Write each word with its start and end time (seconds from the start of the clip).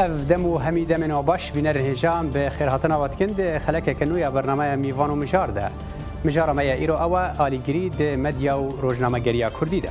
اف 0.00 0.10
دم 0.28 0.46
و 0.46 0.58
همیده 0.58 0.96
من 0.96 1.10
آباش 1.10 1.52
بینر 1.52 1.78
هجام 1.78 2.30
به 2.30 2.50
خیرهاتنا 2.50 2.98
واتکن 2.98 3.26
ده 3.26 3.58
خلک 3.58 4.00
کنویا 4.00 4.30
برنامه 4.30 4.76
میوان 4.76 5.10
و 5.10 5.14
مجار 5.16 5.46
ده 5.50 5.70
مجارمه 6.24 6.62
ایرو 6.64 6.94
اوه 6.94 7.36
آلیگری 7.40 7.88
ده 7.88 8.16
مدیا 8.16 8.60
و 8.62 8.68
روزنامه 8.80 9.18
گریا 9.20 9.50
کردی 9.60 9.80
ده 9.80 9.90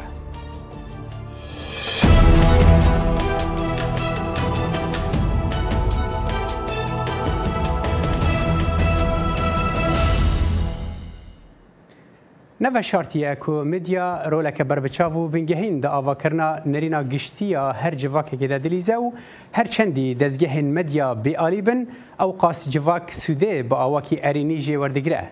نوه 12.62 12.82
شارتیه 12.82 13.34
کو 13.40 13.64
مدیا 13.66 14.06
رولک 14.30 14.62
بربچاو 14.62 15.14
و 15.16 15.28
بنگهین 15.28 15.80
دا 15.80 15.90
آواکرنا 15.90 16.50
نرینا 16.66 17.04
گشتیا 17.04 17.72
هر 17.72 17.96
جواک 17.96 18.30
که 18.40 18.48
دلیزه 18.48 18.96
و 18.96 19.12
هر 19.54 19.64
چندی 19.68 20.16
دزگه 20.16 20.62
مدیا 20.62 21.14
بیالی 21.16 21.62
بن 21.62 21.88
او 22.20 22.32
قاس 22.32 22.70
جواک 22.70 23.12
سوده 23.14 23.64
با 23.64 23.76
آواکی 23.78 24.20
ارینی 24.24 24.58
جی 24.60 24.76
وردگره 24.76 25.24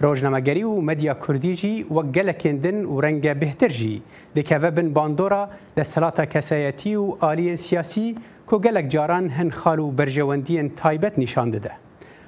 روجنامهگری 0.00 0.62
و 0.62 0.80
مدیا 0.80 1.14
کردی 1.14 1.56
جی 1.56 1.82
و 1.82 1.94
گلکندن 1.94 2.84
و 2.84 3.00
رنگ 3.00 3.34
بهتر 3.36 3.68
جی 3.68 4.02
دکوه 4.36 4.70
بن 4.70 4.92
باندورا 4.92 5.48
دستلاتا 5.76 6.24
کسایتی 6.26 6.96
و 6.96 7.16
آلی 7.20 7.56
سیاسی 7.56 8.16
کو 8.46 8.58
گلک 8.58 8.88
جاران 8.88 9.28
هن 9.28 9.50
خالو 9.50 9.90
برجواندین 9.90 10.68
تایبت 10.70 11.18
نشانده 11.18 11.58
ده 11.58 11.70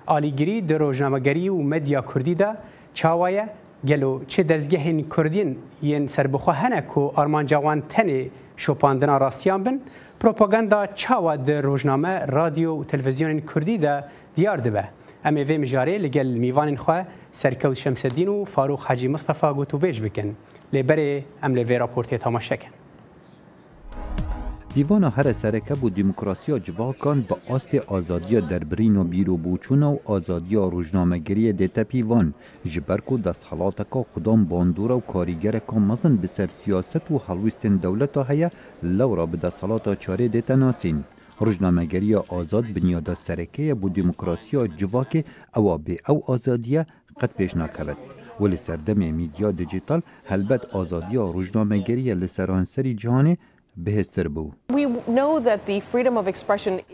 آلیگری 0.06 0.60
در 0.60 0.78
روجنامهگری 0.78 1.48
و 1.48 1.56
مدیا 1.62 2.04
کردی 2.14 2.34
ده 2.34 2.48
چاوایه 2.94 3.48
گلو 3.88 4.20
چه 4.26 4.42
دزگهین 4.42 5.06
کردین 5.16 5.56
یین 5.82 6.06
سربخوا 6.06 6.52
هنه 6.52 6.80
کو 6.80 7.10
آرمان 7.14 7.46
جوان 7.46 7.82
تنه 7.90 8.30
شوپاندنا 8.56 9.16
راستیان 9.18 9.62
بن 9.62 9.78
پروپاگاندا 10.20 10.86
چاوا 10.94 11.36
د 11.36 11.50
روزنامه 11.50 12.26
رادیو 12.26 12.76
و 12.76 12.84
تلویزیون 12.84 13.40
کردی 13.40 13.78
ده 13.78 14.04
دیار 14.34 14.56
دبه 14.58 14.84
ام 15.24 15.34
وی 15.34 15.58
مجاری 15.58 15.98
لگل 15.98 16.26
میوان 16.42 16.76
خو 16.76 16.94
سرکوت 17.32 17.74
شمس 17.74 18.04
الدین 18.04 18.28
و 18.28 18.44
فاروق 18.44 18.80
حاجی 18.80 19.08
مصطفی 19.08 19.52
گوتو 19.52 19.78
بیج 19.78 20.00
بکن 20.00 20.34
لبره 20.72 21.24
ام 21.42 21.54
لوی 21.54 21.78
راپورته 21.78 22.18
تماشا 22.18 22.56
کن 22.56 22.68
دیوان 24.74 25.04
هر 25.04 25.32
سرکه 25.32 25.74
بو 25.74 25.88
دموکراسی 25.90 26.58
جوا 26.60 26.92
کان 26.92 27.24
با 27.28 27.36
آست 27.48 27.74
آزادی 27.74 28.40
در 28.40 28.58
برین 28.64 28.96
و 28.96 29.04
بیرو 29.04 29.36
بوچون 29.36 29.82
و 29.82 29.98
آزادی 30.04 30.56
روزنامه‌گری 30.56 31.52
دیتا 31.52 31.84
پیوان 31.84 32.34
جبرکو 32.64 33.18
دست 33.18 33.46
حالات 33.50 33.76
که 33.92 34.04
خدام 34.14 34.44
باندور 34.44 34.92
و 34.92 35.00
کاریگر 35.00 35.52
که 35.58 35.76
مزن 35.78 36.16
بسر 36.16 36.46
سیاست 36.46 37.10
و 37.10 37.18
حلویستن 37.18 37.76
دولت 37.76 38.16
هیا 38.30 38.50
لورا 38.82 39.26
به 39.26 39.36
دست 39.36 39.60
حالات 39.62 39.98
چاره 39.98 40.28
دیتا 40.28 40.54
ناسین 40.54 41.04
روزنامه‌گری 41.40 42.14
آزاد 42.14 42.64
بنیاد 42.72 43.14
سرکه 43.14 43.74
بو 43.74 43.88
دموکراسی 43.88 44.68
جوا 44.68 45.04
که 45.04 45.24
او 45.56 45.78
به 45.78 45.98
او 46.08 46.30
آزادیه 46.30 46.86
قد 47.20 47.30
پیش 47.38 47.56
نکبد 47.56 47.96
ولی 48.40 48.56
سردم 48.56 49.14
میدیا 49.14 49.50
دیجیتال 49.50 50.02
هلبت 50.26 50.64
آزادی 50.64 51.16
روزنامه‌گری 51.16 52.14
لسرانسری 52.14 52.94
جهانی 52.94 53.38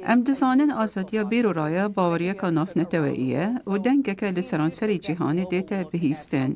ام 0.09 0.21
دزانن 0.29 0.71
ئەم 0.81 1.25
بیرو 1.31 1.53
رایا 1.53 1.85
بێرۆڕایە 1.97 2.35
کاناف 2.43 2.71
نتوائیه 2.81 3.47
و 3.73 3.79
که 4.19 4.27
لسران 4.37 4.71
سری 4.71 4.99
جیهانی 4.99 5.45
دیتا 5.45 5.83
بهیستن. 5.93 6.51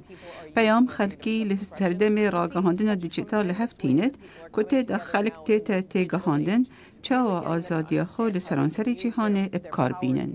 پیام 0.55 0.87
خلکی 0.87 1.45
لسردم 1.45 2.17
را 2.35 2.49
گهاندن 2.55 2.95
دیجیتال 2.95 3.51
هفتیند 3.51 4.19
کتی 4.53 4.83
دا 4.83 4.99
خلک 4.99 5.35
دیتا 5.47 5.81
تی 5.81 6.07
گهاندن 6.13 6.63
چاو 7.07 7.31
ئازادیە 7.53 8.05
خو 8.13 8.23
لسران 8.35 8.69
سری 8.69 8.95
جیهانێ 8.95 9.45
ابکار 9.57 9.93
بینن. 10.01 10.33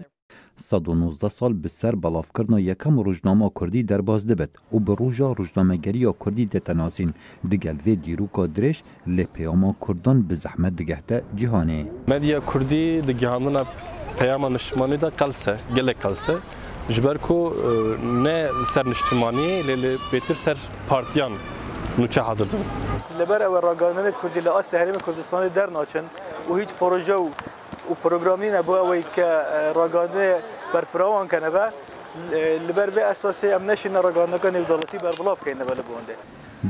119 0.60 1.28
سال 1.30 1.54
به 1.54 1.70
سر 1.70 1.96
بلافکردن 1.96 2.58
یکم 2.58 3.00
روزنامه 3.00 3.52
کردی 3.60 3.84
درباز 3.84 4.28
دبت 4.28 4.50
و 4.74 4.80
به 4.80 4.96
روژا 4.96 5.32
روزنامهگری 5.32 6.06
کردی 6.26 6.46
دتناسین 6.46 7.14
دگل 7.52 7.76
وی 7.86 7.96
دیروکا 7.96 8.48
درش 8.48 8.84
لپیاما 9.08 9.76
کردان 9.88 10.22
به 10.22 10.36
زحمت 10.36 10.76
دگهته 10.76 11.24
جهانه 11.36 11.86
مدیا 12.08 12.40
کردی 12.40 13.02
دگهاندن 13.02 13.66
پیاما 14.20 14.50
نشمانی 14.50 14.98
دا 14.98 15.10
قلسه 15.10 15.56
گله 15.76 15.94
قلسه 15.94 16.38
جبر 16.90 17.18
کو 17.18 17.38
نه 18.24 18.50
سر 18.74 18.86
نشتمانی 18.88 19.62
لیلی 19.64 19.98
بیتر 20.12 20.34
سر 20.46 20.58
پارتیان 20.90 21.32
نوچه 21.98 22.22
حاضردن 22.22 22.62
لبر 23.20 23.42
او 23.44 23.56
راگانت 23.62 24.16
کردی 24.22 24.40
لأس 24.40 24.74
هرم 24.74 24.98
کردستانی 25.08 25.50
در 25.50 25.70
ناچن 25.70 26.06
و 26.50 26.56
هیچ 26.56 26.70
پروژه 26.74 27.14
و 27.16 27.30
و 27.92 27.94
پروگرامین 27.94 28.62
بو 28.62 28.72
اوی 28.76 29.04
که 29.16 29.28
راگانه 29.76 30.36
برفراوان 30.74 31.28
کنه 31.28 31.50
با 31.50 31.70
لبر 32.68 32.90
به 32.90 33.04
اساسی 33.04 33.52
امنشین 33.52 33.94
راگانه 33.96 34.38
کنه 34.38 34.62
دولتی 34.62 34.98
بر 34.98 35.12
بلاف 35.12 35.40
کنه 35.44 35.64
بله 35.64 35.82
بونده 35.82 36.16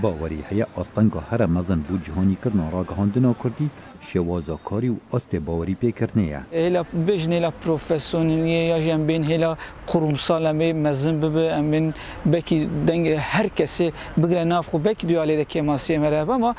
باوەری 0.03 0.45
هەیە 0.49 0.65
ئاستەنگە 0.77 1.21
هەرە 1.29 1.47
مەزن 1.55 1.79
بوو 1.87 1.97
جیهانیکردن 2.05 2.63
ڕاگەهاندنا 2.75 3.31
کوردی 3.41 3.67
شێوازاکاری 4.07 4.89
و 4.93 4.97
ئەستێ 5.13 5.39
باوەری 5.47 5.75
پێکردنەیە 5.81 6.39
هێلا 6.61 6.81
بژنێ 7.07 7.39
لە 7.45 7.51
پرۆفسۆنیە 7.59 8.61
یاژیان 8.71 9.01
بین 9.09 9.23
هێلا 9.31 9.51
قڕومسا 9.89 10.35
ئەمێ 10.47 10.69
مەزن 10.83 11.15
ببێ 11.23 11.47
ئەمن 11.55 11.85
بەکی 12.31 12.59
دەنگ 12.87 13.05
هەر 13.31 13.47
کەسێ 13.57 13.87
بگرە 14.19 14.43
نافخۆ 14.51 14.77
بەکی 14.85 15.05
دوالێ 15.09 15.35
دەکێ 15.41 15.61
ماسیێ 15.69 15.97
مەرەبەما 16.03 16.51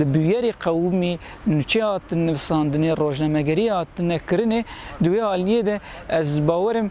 دبیێری 0.00 0.52
قەومی 0.64 1.14
نوچی 1.54 1.80
هاتن 1.88 2.20
نووساندنێ 2.26 2.92
ڕۆژنەمەگەری 3.00 3.66
هاتنەکردێ 3.76 4.60
دوێ 5.04 5.20
عالیە 5.30 5.60
دە 5.68 5.76
ئەس 6.14 6.30
باوەرم 6.48 6.88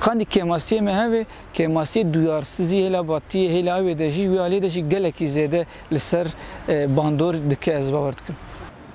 Kandî 0.00 0.24
kemasiyê 0.24 0.80
me 0.80 0.94
heve 1.02 1.26
kemasiyê 1.54 2.12
duyarsizî 2.14 2.76
hêla 2.76 2.98
batiyê 3.12 3.48
hêla 3.54 3.74
wê 3.84 3.90
e 3.90 3.98
de 3.98 4.10
jî 4.10 4.22
wê 4.22 4.38
alê 4.46 4.62
de 4.62 4.68
jî 4.70 4.88
gelekî 4.88 5.26
zêde 5.26 5.64
li 5.92 6.00
ser 6.00 6.26
e, 6.68 6.96
bandor 6.96 7.34
dike 7.50 7.72
ez 7.72 7.92
bawer 7.92 8.18
dikim. 8.18 8.36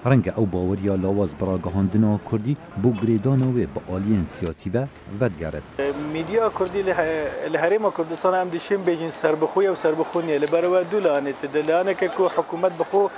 Rengê 0.06 0.30
ew 0.30 0.48
baweriya 0.54 1.04
lawaz 1.04 1.32
biragihandina 1.42 2.20
Kurdî 2.26 2.58
bû 2.84 2.90
girêdana 3.02 3.48
wê 3.58 3.66
bi 3.76 3.80
aliyên 3.94 4.26
siyasî 4.26 4.74
ve 4.74 4.88
vedigaret. 5.22 5.64
E, 5.80 5.92
Mîdiya 6.14 6.50
Kurdî 6.50 6.86
li 6.86 7.58
Herêma 7.58 7.90
Kurdistan 7.92 8.34
em 8.48 8.52
dişên 8.56 8.80
bêjin 8.88 9.12
serbixwe 9.12 9.64
ew 9.66 9.76
serbixwinê 9.90 10.42
li 10.42 10.48
ber 10.52 10.64
we 10.64 10.84
du 10.92 11.08
lanê 11.08 11.34
tide 11.34 11.68
laneke 11.68 12.08
ku 12.08 12.30
hikûmet 12.38 12.72
bixwe 12.80 13.10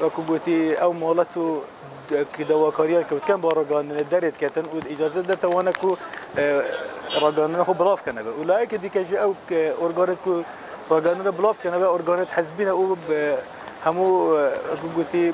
wekû 0.00 0.20
gotî 0.28 0.72
ew 0.74 0.92
molet 1.00 1.36
û 1.36 1.58
کدەواکاریە 2.36 3.00
کەوتکەم 3.10 3.38
بۆ 3.44 3.50
ڕگانێت 3.60 4.08
دەرێتکەتن 4.14 4.64
و 4.72 4.76
ئیجازت 4.92 5.24
دەتەوانە 5.30 5.72
و 5.86 5.90
ڕگانە 7.24 7.60
خۆ 7.66 7.72
بڵافکەنەوە 7.80 8.32
ولایەکە 8.40 8.76
دیکەژی 8.84 9.16
ئەو 9.22 9.32
ئۆرگانت 9.80 10.20
او 10.28 10.34
ڕگانە 10.96 11.22
بڵافکەنەوە 11.38 11.86
ئۆرگانت 11.92 12.28
حەزبینە 12.36 12.72
و 12.78 12.84
هەموو 13.86 14.10
گوتی 14.96 15.24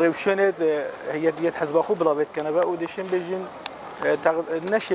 ڕێوشێنێت 0.00 0.58
هەیەت 1.14 1.56
حەزباخ 1.60 1.86
و 1.90 1.98
بڵاوێتکەنەوە 2.00 2.62
و 2.70 2.74
دەشێن 2.84 3.06
بێژین 3.12 3.44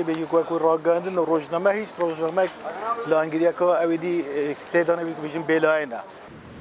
به 0.06 0.12
یک 0.22 0.30
وەکو 0.36 0.54
ڕاگەاندن 0.66 1.14
و 1.18 1.24
روزنامه 1.32 1.70
هیچ 1.78 1.90
ڕۆژنامەک 2.00 2.50
لاانگریەکەەوە 3.10 3.74
ئەوێدی 3.80 4.16
کرێدانەوی 4.70 5.14
بژین 5.24 5.44
بێلاەنە. 5.48 6.00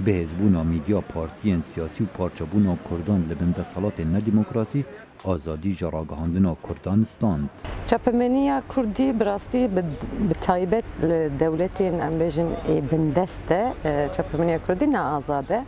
بهزبونا 0.05 0.63
میدیا 0.63 1.01
پارتیین 1.01 1.61
سیاسی 1.61 2.03
و 2.03 2.07
پارچبونا 2.07 2.77
کردان 2.89 3.27
لبن 3.29 3.51
دسالات 3.51 3.99
ندیموکراسی 3.99 4.85
آزادی 5.23 5.73
جراگهاندنا 5.73 6.57
کردان 6.67 7.03
ستاند 7.03 7.49
چپمنیا 7.85 8.61
کردی 8.75 9.11
براستی 9.13 9.67
به 9.67 9.83
تایبت 10.41 10.83
دولتین 11.39 12.01
امبیجن 12.01 12.49
بندسته 12.91 13.61
چپمنیا 14.13 14.57
کردی 14.67 14.85
نه 14.85 14.99
آزاده 14.99 15.61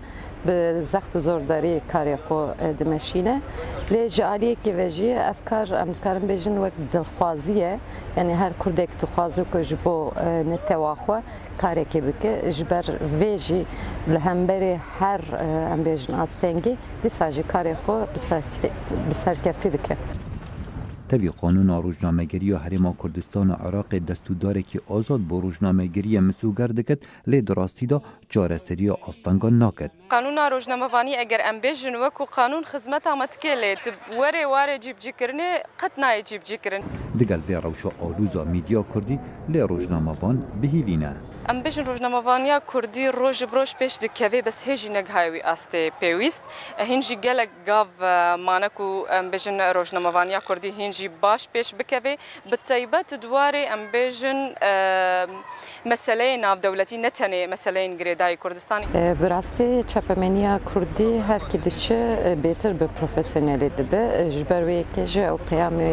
به 0.46 0.82
زخت 0.84 1.16
و 1.16 1.20
زور 1.20 1.40
داری 1.42 1.82
کاری 1.94 2.16
خو 2.16 2.46
دمشینه 2.80 3.42
لی 3.90 4.09
جالی 4.09 4.58
که 4.64 4.72
وجی 4.78 5.14
افکار 5.14 5.68
ام 5.76 5.92
کارم 6.03 6.24
بیشن 6.30 6.58
وقت 6.58 6.74
دلخوازیه 6.94 7.80
یعنی 8.18 8.34
هر 8.42 8.53
کردک 8.66 8.90
تو 9.00 9.08
خوازه 9.08 9.46
که 9.53 9.62
جبو 9.66 10.12
نتواخو 10.52 11.16
کاری 11.62 11.86
که 11.86 12.00
بکه 12.02 12.52
جبر 12.58 12.86
ویجی 13.20 13.66
لهمبری 14.08 14.74
هر 15.00 15.22
ام 15.74 15.84
بیشن 15.84 16.14
آستنگی 16.14 16.78
دیساجی 17.03 17.44
کاری 17.44 17.74
خو 17.84 17.94
بسرکفتی 19.09 19.70
دکه 19.70 19.98
توی 21.09 21.29
قانون 21.29 21.81
روزنامه‌گری 21.84 22.52
و 22.52 22.57
حریم 22.57 22.93
کردستان 23.03 23.49
و 23.49 23.53
عراق 23.53 23.96
دستوداره 23.96 24.61
که 24.61 24.81
آزاد 24.87 25.19
با 25.19 25.40
روزنامه‌گری 25.40 26.19
مسوگر 26.19 26.67
دکت 26.67 26.99
لی 27.28 27.41
دراستی 27.41 27.85
دا 27.87 28.02
جارسری 28.29 28.90
آستانگا 28.90 29.49
ناکد 29.49 29.91
قانون 30.09 30.37
روزنامه‌وانی 30.37 31.16
اگر 31.16 31.41
ام 31.46 31.59
بیژن 31.61 31.96
وکو 31.96 32.25
قانون 32.25 32.63
خدمت 32.63 33.07
آمد 33.07 33.37
کلی 33.37 33.75
وره 34.22 34.46
وره 34.46 34.79
جیب 34.79 34.99
جی 34.99 35.13
کرنه 35.19 35.63
قط 35.79 35.91
نای 35.99 36.22
جیب 36.23 36.43
جی 36.43 36.57
کرن 36.57 36.81
دگل 37.19 37.40
وی 37.47 37.55
روشا 37.55 37.90
آلوزا 38.02 38.43
میدیا 38.43 38.85
کردی 38.93 39.19
لی 39.49 39.59
روزنامه‌وان 39.61 40.43
بهیوینه 40.61 41.16
ام 41.49 41.63
بیژن 41.63 41.85
روزنامه‌وانیا 41.85 42.61
کردی 42.73 43.07
روز 43.07 43.43
بروش 43.43 43.75
پیش 43.75 43.97
دکوی 43.97 44.41
بس 44.41 44.63
هیجی 44.63 44.90
نگهایوی 44.90 45.40
استه 45.40 45.91
پیویست 45.99 46.41
هنجی 46.78 47.16
گلک 47.16 47.49
گاو 47.66 47.87
مانکو 48.37 49.03
ام 49.09 49.31
بیژن 49.31 49.59
روزنامه‌وانیا 49.61 50.40
کردی 50.49 50.69
هنج 50.69 50.95
نجیب 50.96 51.20
باش 51.28 51.44
پێش 51.53 51.70
بکەوێ 51.80 52.14
بتەیبەت 52.52 53.09
دوارێ 53.24 53.64
ئەم 53.72 53.82
بێژن 53.94 54.40
مەسلەی 55.92 56.34
ناودەولەتی 56.46 56.97
نەتەنێ 57.06 57.42
مەسلەین 57.53 57.92
گرێدای 58.00 58.36
کوردستانی 58.44 58.88
براستی 59.22 59.72
چەپەمەنیا 59.92 60.53
کوردی 60.70 61.12
هەرکی 61.30 61.58
دچە 61.66 62.02
بێتر 62.44 62.72
بە 62.80 62.86
پرۆفسیۆنەلی 62.96 63.70
دەبێ 63.78 64.03
ji 64.36 64.44
ber 64.50 64.62
wê 64.68 64.80
kêje 64.96 65.26
ew 65.34 65.38
peyamê 65.47 65.92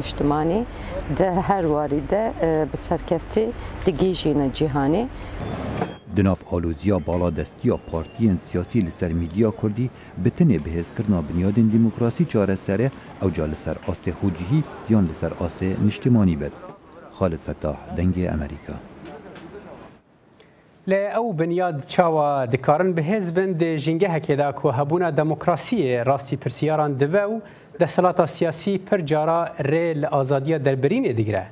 niştimanî 0.00 0.60
de 1.18 1.28
her 1.48 1.64
warî 1.74 2.02
de 2.12 2.22
bi 2.72 2.76
serkeftî 2.88 3.44
digîjîne 3.86 4.46
cîhanê. 4.58 5.02
دناف 6.16 6.40
آلوزیا 6.54 6.96
بالادستی 7.10 7.68
یا 7.68 7.76
پارتیین 7.90 8.36
سیاسی 8.46 8.80
لسر 8.80 9.12
میدیا 9.12 9.50
کردی 9.62 9.90
بتنه 10.24 10.58
بهز 10.58 10.90
کرنا 10.98 11.22
بنیادین 11.22 11.68
دموکراسی 11.68 12.24
چاره 12.24 12.54
سره 12.54 12.90
او 13.22 13.30
جا 13.30 13.46
لسر 13.46 13.76
آسته 13.86 14.12
خوجهی 14.12 14.64
یا 14.90 15.00
لسر 15.00 15.32
آسته 15.34 15.76
نشتمانی 15.86 16.36
بد 16.36 16.52
خالد 17.12 17.40
فتاح 17.50 17.76
دنگ 17.96 18.14
امریکا 18.18 18.74
له 20.86 21.12
او 21.16 21.32
بنیاد 21.34 21.84
چاوا 21.86 22.46
د 22.46 22.56
کارن 22.56 22.92
به 22.92 23.02
حزبن 23.02 23.52
د 23.52 23.76
جنګه 23.76 24.08
هکدا 24.16 24.50
کو 24.52 24.70
هبونه 24.70 25.10
دموکراسي 25.10 25.96
راسي 26.02 26.36
پرسیاران 26.36 26.92
دبو 26.92 27.30
د 27.80 27.84
سلاطه 27.86 28.26
سیاسي 28.26 28.78
پر 28.90 29.00
جارا 29.00 29.44
رل 29.60 30.04
ازادي 30.18 30.58
دربرین 30.58 31.04
دیګره 31.16 31.44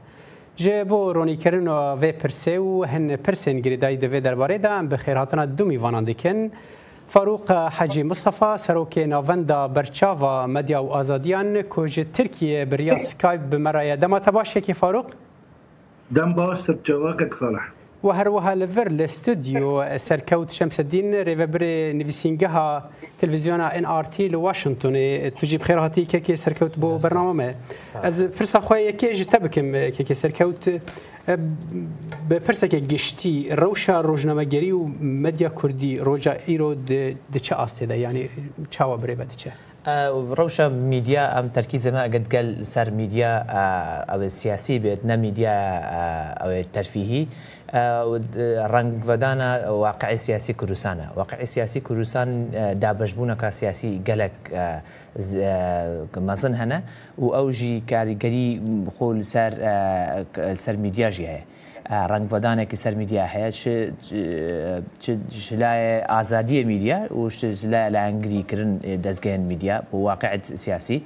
جه 0.56 0.82
بو 0.84 1.12
رونی 1.12 1.36
کرن 1.36 1.68
و 1.68 1.94
و 1.96 2.12
پرسه 2.12 2.58
و 2.60 2.84
هن 2.88 3.16
پرسین 3.16 3.60
گریدای 3.60 3.96
دوی 3.96 4.20
درباره 4.20 4.58
ده 4.58 4.70
ام 4.70 4.88
بخیر 4.88 5.16
هاتنا 5.16 5.44
دو 5.46 5.64
میوانان 5.64 6.04
دیکن 6.04 6.50
فاروق 7.08 7.50
حجی 7.52 8.02
مصطفی 8.02 8.58
سروک 8.58 8.98
ناوند 8.98 9.46
برچاوا 9.46 10.46
مدیا 10.46 10.84
و 10.84 10.92
آزادیان 10.92 11.62
کوج 11.62 12.04
ترکیه 12.14 12.64
بریا 12.64 12.98
سکایب 12.98 13.50
بمرای 13.50 13.96
دما 13.96 14.18
تباشه 14.18 14.60
کی 14.60 14.74
فاروق 14.74 15.06
دم 16.14 16.32
باش 16.32 16.58
سب 16.66 16.82
جواکت 16.84 17.32
صالح 17.40 17.68
و 18.04 18.08
هەروەها 18.18 18.52
لەڤەر 18.60 18.88
لە 18.98 19.06
ستودیۆ 19.16 19.70
سەرکەوت 20.08 20.48
شەمسەدین 20.58 21.06
ڕێڤەبرێ 21.28 21.74
نووسینگەها 22.00 22.68
تلویزیۆنا 23.20 23.68
NRT 23.84 24.14
لە 24.34 24.38
واشنگتنێ 24.46 25.08
توجی 25.38 25.58
بخێرهاتی 25.62 26.08
کێکی 26.10 26.36
سەرکەوت 26.44 26.74
بۆ 26.82 26.90
بەرنامە 27.04 27.50
ئەز 28.04 28.16
فرسا 28.36 28.60
خۆی 28.66 28.82
یەکێژی 28.90 29.26
تە 29.32 29.36
بکەم 29.44 29.68
کێکی 29.96 30.16
سەرکەوت 30.22 30.62
بە 32.28 32.36
پرسەکێک 32.46 32.84
گشتی 32.92 33.36
ڕەوشە 33.60 33.94
ڕۆژنامەگەری 34.08 34.72
و 34.78 34.82
مەدیا 35.24 35.50
کوردی 35.58 35.92
ڕۆژە 36.06 36.32
ئیرۆ 36.48 36.70
دچە 37.34 37.54
ئاستێدا 37.60 37.96
ینی 38.06 38.24
چاوە 38.74 38.96
برێ 39.02 39.16
بە 39.20 39.26
دچە. 39.32 39.52
ڕەوشە 40.38 40.66
میدیا 40.90 41.22
ئەم 41.36 41.46
تەرکیزەمە 41.56 42.00
ئەگەت 42.06 42.26
گەل 42.34 42.48
سەر 42.72 42.88
میدیا 43.00 43.30
ئەوە 44.10 44.28
سیاسی 44.38 44.76
بێت 44.82 45.00
نە 45.10 45.16
میدیا 45.24 45.54
ئەوێ 46.42 46.60
تەرفیهی 46.74 47.22
ڕنگڤدانە 48.74 49.50
واقعی 49.82 50.16
سیاسی 50.26 50.52
کوردستانە 50.60 51.06
واقعی 51.18 51.46
سیاسی 51.54 51.80
کوردستان 51.86 52.28
دابشبوونەکە 52.82 53.48
سیاسی 53.60 53.90
گەلک 54.08 54.36
مەزن 56.28 56.54
هەنە 56.60 56.78
و 57.22 57.26
ئەوژی 57.36 57.74
کاریگەری 57.90 58.48
خۆل 58.96 59.18
سەر 60.64 60.76
میدیاژی 60.84 61.26
هەیە 61.32 61.44
ڕنگبەدانێکی 62.12 62.76
سەر 62.84 62.94
میدیا 63.00 63.26
هەیە 63.34 64.12
لای 65.62 65.84
ئازادیە 66.12 66.62
میدیا 66.72 66.98
وش 67.20 67.36
لای 67.72 67.88
لایەنگریکردن 67.94 68.70
دەستگەیان 69.06 69.44
میدیا 69.50 69.76
بۆ 69.92 69.94
واقعت 70.08 70.44
سیاسی. 70.62 70.98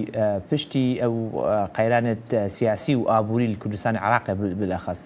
پشتی 0.49 0.85
ئەو 1.03 1.13
قەیرانت 1.77 2.47
سیاسی 2.57 2.95
و 2.95 3.01
ئابووری 3.11 3.55
کوردستان 3.61 3.95
عراقی 4.05 4.33
بلەخەس 4.59 4.99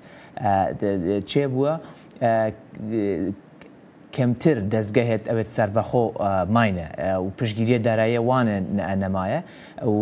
چێ 1.32 1.44
بووە 1.54 1.74
کەمتر 4.18 4.58
دەستگە 4.74 5.04
هێت 5.10 5.24
ئەوێت 5.30 5.50
سربەخۆ 5.58 6.04
ماینە 6.56 6.88
و 7.26 7.30
پشتگیریە 7.40 7.80
داراییە 7.88 8.22
وانە 8.30 8.58
نەمایە 9.04 9.40
و 9.90 9.94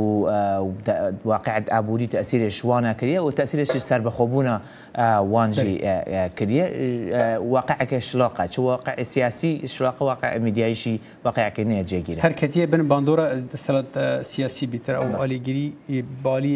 واقعات 1.29 1.65
ئابووری 1.73 2.07
تەسیرێ 2.13 2.49
شوانە 2.59 2.91
کردە 2.99 3.19
و 3.27 3.31
تەسیرێکی 3.39 3.79
سربەخۆبووە 3.89 4.55
وانجی 5.33 5.73
کردە 6.37 6.57
واقعەکە 7.55 7.97
شلاقە 8.09 8.43
چ 8.53 8.59
واقع 8.69 8.95
سیاسی 9.11 9.51
شلاق 9.75 9.97
واقع 10.01 10.37
میدیایشی 10.45 10.95
واقعەکە 11.25 11.59
نیە 11.69 11.83
جێگیری 11.89 12.19
هەرکەتیە 12.27 12.65
بن 12.73 12.81
باندۆرە 12.91 13.25
دەسەڵات 13.53 13.91
سیاسی 14.31 14.63
بیتر 14.73 14.95
ئەو 14.99 15.11
ئالیگیری 15.19 15.65
بالی 16.23 16.55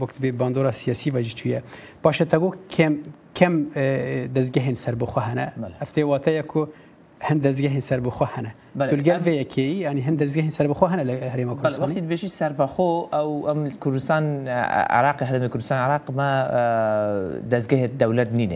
وەکت 0.00 0.16
بێ 0.22 0.28
باندۆرە 0.40 0.70
سیاسی 0.82 1.08
بەجی 1.14 1.34
تویە 1.38 1.60
باشە 2.04 2.24
تەگۆ 2.32 2.48
کەم 2.76 2.94
كم 3.34 3.66
آه، 3.76 4.26
دزجهن 4.26 4.76
سەر 4.76 4.94
بۆخوا 5.00 5.20
هەنە 5.20 5.48
هەفتێ 5.82 6.02
واتەیەکو 6.10 6.60
هەند 7.28 7.40
دەستگەهێن 7.46 7.82
سەر 7.90 8.00
بخۆ 8.06 8.24
هەنە 8.36 8.48
تولگەلێکی 8.90 9.58
ینی 9.86 10.02
هەند 10.06 10.18
دەستگەهێن 10.22 10.54
سەر 10.58 10.66
بخۆ 10.72 10.86
هەنە 10.92 11.04
لە 11.08 11.14
هەرێمە 11.32 11.54
کوردستانی 13.80 14.50
عراق 14.96 15.18
هەرمی 15.30 15.48
كرسان 15.54 15.78
عراق 15.86 16.06
ما 16.18 16.30
دەستگەهێت 17.52 17.90
دەولەت 18.02 18.30
نینە 18.38 18.54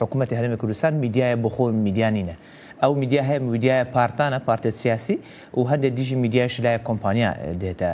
حکوومەتی 0.00 0.36
هەرمی 0.38 0.58
کوردستان 0.62 0.92
میدیایە 1.02 1.36
بخۆ 1.44 1.64
میدیانینە. 1.86 2.36
ئەو 2.82 2.94
میدیا 2.94 3.22
هەیە 3.22 3.40
میدیایە 3.40 3.86
پارتانە 3.94 4.38
پارتێت 4.48 4.74
سیاسی 4.82 5.18
و 5.56 5.64
هەندێک 5.64 5.92
دیژی 5.98 6.14
میدیایش 6.14 6.54
لایە 6.62 6.80
کۆمپانیا 6.88 7.32
دێتە 7.62 7.88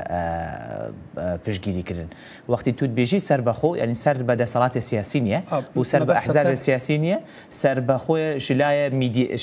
پشگیریکردن 1.44 2.08
وەختی 2.50 2.72
توت 2.76 2.90
بێژی 2.98 3.20
سەر 3.28 3.40
بەخۆ 3.46 3.66
ینی 3.82 3.94
سەر 3.94 4.16
بە 4.26 4.34
دەسەڵاتی 4.42 4.78
سیاسی 4.80 5.20
نییە 5.26 5.40
و 5.76 5.84
سەر 5.84 6.02
بە 6.06 6.10
ئەحزار 6.18 6.54
سیاسی 6.54 6.96
نییە 6.98 7.18
سەر 7.62 7.78
بەخۆی 7.88 8.40
شلایە 8.46 8.86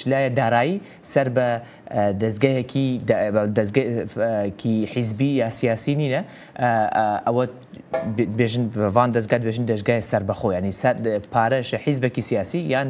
شلایە 0.02 0.30
دارایی 0.40 0.82
سەر 1.14 1.28
بە 1.36 1.48
دەستگایەکی 2.22 2.88
دەستگەکی 3.58 4.74
حیزبی 4.94 5.30
یا 5.42 5.50
سیاسی 5.50 5.94
نینە 6.00 6.22
ئەوە 7.28 7.44
بێژن 8.40 8.64
وان 8.96 9.10
دەستگات 9.16 9.42
بێژن 9.48 9.66
دەستگای 9.72 10.02
سەر 10.12 10.24
بەخۆ 10.30 10.48
ینی 10.58 10.72
پارەش 11.34 11.70
حیزبەکی 11.86 12.22
سیاسی 12.30 12.60
یان 12.74 12.90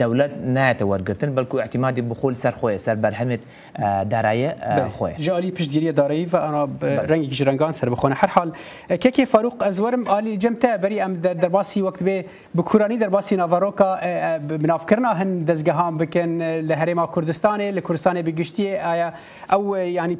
دەولەت 0.00 0.32
نایەتە 0.56 0.84
وەرگتن 0.92 1.30
بە 1.34 1.39
بەڵکو 1.40 1.60
احتیمادی 1.60 2.00
بخۆل 2.02 2.34
سەر 2.42 2.52
خۆی 2.58 2.78
سەر 2.78 2.96
بەرهەمت 3.04 3.42
دارایە 4.10 4.88
خۆی 4.98 5.14
جاالی 5.20 5.50
پشتگیری 5.50 5.92
دارایی 5.92 6.24
و 6.26 6.36
ئەنا 6.36 6.68
ڕەنگی 7.10 7.34
ژرەنگان 7.38 7.72
سەر 7.80 7.88
بخۆنە 7.90 8.16
هەر 8.22 8.30
حال 8.30 8.52
کێکی 9.02 9.26
فاروق 9.26 9.62
ئەزوەرم 9.62 10.08
عالی 10.08 10.36
جمتە 10.42 10.76
بەری 10.82 11.00
ئەم 11.00 11.12
دەرباسی 11.22 11.82
وەک 11.86 11.98
بێ 12.04 12.18
بکورانی 12.54 12.98
دەرباسی 13.02 13.36
ناڤۆکە 13.40 13.88
بنافکردنا 14.62 15.12
هەن 15.20 15.30
دەستگەهام 15.48 15.94
بکەن 16.00 16.30
لە 16.68 16.74
هەرێما 16.80 17.06
کوردستانی 17.14 17.72
لە 17.76 17.80
کوردستانی 17.86 18.22
بگشتی 18.26 18.66
ئایا 18.86 19.08
ئەو 19.52 19.62
ینی 19.78 20.16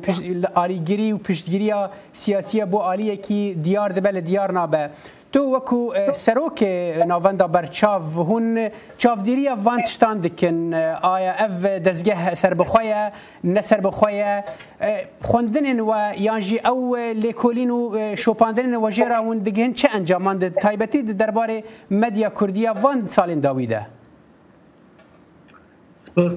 ئالیگیری 0.56 1.12
و 1.12 1.18
پشتگیریە 1.18 1.78
سیاسیە 2.22 2.64
بۆ 2.72 2.78
عالیەکی 2.90 3.54
دیار 3.64 3.90
دەبە 3.96 4.10
لە 4.16 4.20
دیار 4.28 4.50
نابە. 4.52 4.84
تو 5.32 5.40
وکو 5.56 5.92
سروک 6.14 6.62
ناوندا 7.08 7.46
برچاو 7.46 8.02
هون 8.02 8.68
چاودیری 8.98 9.48
وانت 9.64 9.86
شتان 9.86 10.20
دکن 10.20 10.74
آیا 11.02 11.30
اف 11.44 11.64
دزگه 11.66 12.34
سربخویا 12.34 13.12
نه 13.44 13.60
سربخویا 13.60 14.44
خوندن 15.22 15.80
و 15.80 15.92
یانجی 16.18 16.58
او 16.66 16.96
لیکولین 16.96 17.70
و 17.70 18.14
شوپاندن 18.18 18.74
و 18.76 18.90
جیرا 18.90 19.22
هون 19.22 19.38
دگهن 19.38 19.72
چه 19.72 19.88
انجامان 19.94 20.38
ده 20.38 20.50
تایبتی 20.50 21.02
ده 21.02 21.12
درباره 21.12 21.62
مدیا 21.90 22.28
کردیا 22.40 22.72
وان 22.74 23.06
سالین 23.06 23.40
داویده 23.40 23.86
سپاس 26.14 26.32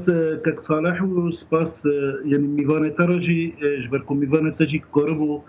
کک 0.46 0.60
صالح 0.68 1.02
و 1.04 1.32
سپاس 1.32 1.72
یعنی 2.26 2.48
میوانه 2.48 2.90
تراجی 2.90 3.54
جبر 3.86 3.98
کو 4.00 4.14
میوانه 4.14 4.52
تجی 4.52 4.80
کوربو 4.80 5.42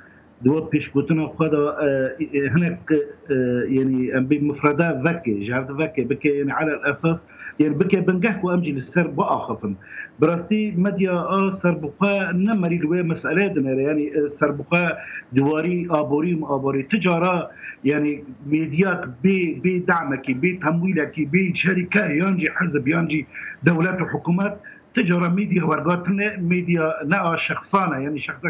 دو 0.45 0.61
بيشبوتنا 0.61 1.27
خدا 1.39 1.59
اه، 1.59 1.75
اه، 1.75 2.17
هناك 2.49 2.91
اه، 2.93 3.63
يعني 3.67 4.19
ام 4.19 4.27
بمفردات 4.27 5.01
ذكي 5.09 5.45
جعلت 5.45 5.71
ذكي 5.71 6.05
بكي 6.05 6.29
يعني 6.29 6.53
على 6.53 6.75
الاساس 6.75 7.17
يعني 7.61 7.75
بكي 7.75 8.01
بنجح 8.01 8.45
امجي 8.45 8.73
للسر 8.73 9.07
بقى 9.07 9.39
خفن 9.39 9.75
براستي 10.21 10.71
مديا 10.77 11.11
اه 11.11 11.59
سر 11.63 11.73
بقى 12.01 12.33
نمري 12.33 12.79
لوي 12.79 13.03
مسألة 13.03 13.47
دنا 13.47 13.71
يعني 13.73 14.13
سر 14.41 14.51
بقى 14.51 14.99
دواري 15.33 15.89
ابوري 15.91 16.41
ابوري 16.43 16.83
تجارة 16.83 17.51
يعني 17.85 18.25
ميدياك 18.47 19.09
بي 19.23 19.61
بدعمك 19.65 20.31
بتمويلك 20.31 21.13
بشركة 21.33 22.07
ينجي 22.07 22.51
حزب 22.51 22.89
ينجي 22.89 23.27
دولات 23.63 24.03
وحكومات 24.03 24.61
تجاره 24.97 25.29
میدی 25.29 25.61
ورگات 25.61 26.09
نه 26.09 26.37
میدیا 26.41 26.93
نه 27.09 27.37
شخصانه 27.49 28.03
یعنی 28.03 28.21
شخص 28.21 28.41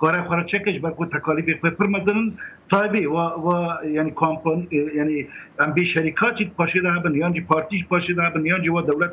کارای 0.00 0.22
خورا 0.22 0.44
چکش 0.44 0.78
بر 0.80 0.90
کو 0.90 1.06
تکالیف 1.06 1.64
پر 1.64 1.86
مثلا 1.88 2.32
تایبی 2.70 3.06
و 3.06 3.12
و 3.16 3.68
یعنی 3.94 4.10
کامپن 4.10 4.66
یعنی 4.96 5.26
ام 5.60 5.72
بی 5.72 5.86
شرکات 5.86 6.34
پاشیده 6.56 6.92
هبن 6.92 7.14
یعنی 7.14 7.40
پارتیش 7.40 7.84
پاشیده 7.86 8.22
هبن 8.22 8.46
یعنی 8.46 8.68
و 8.68 8.80
دولت 8.80 9.10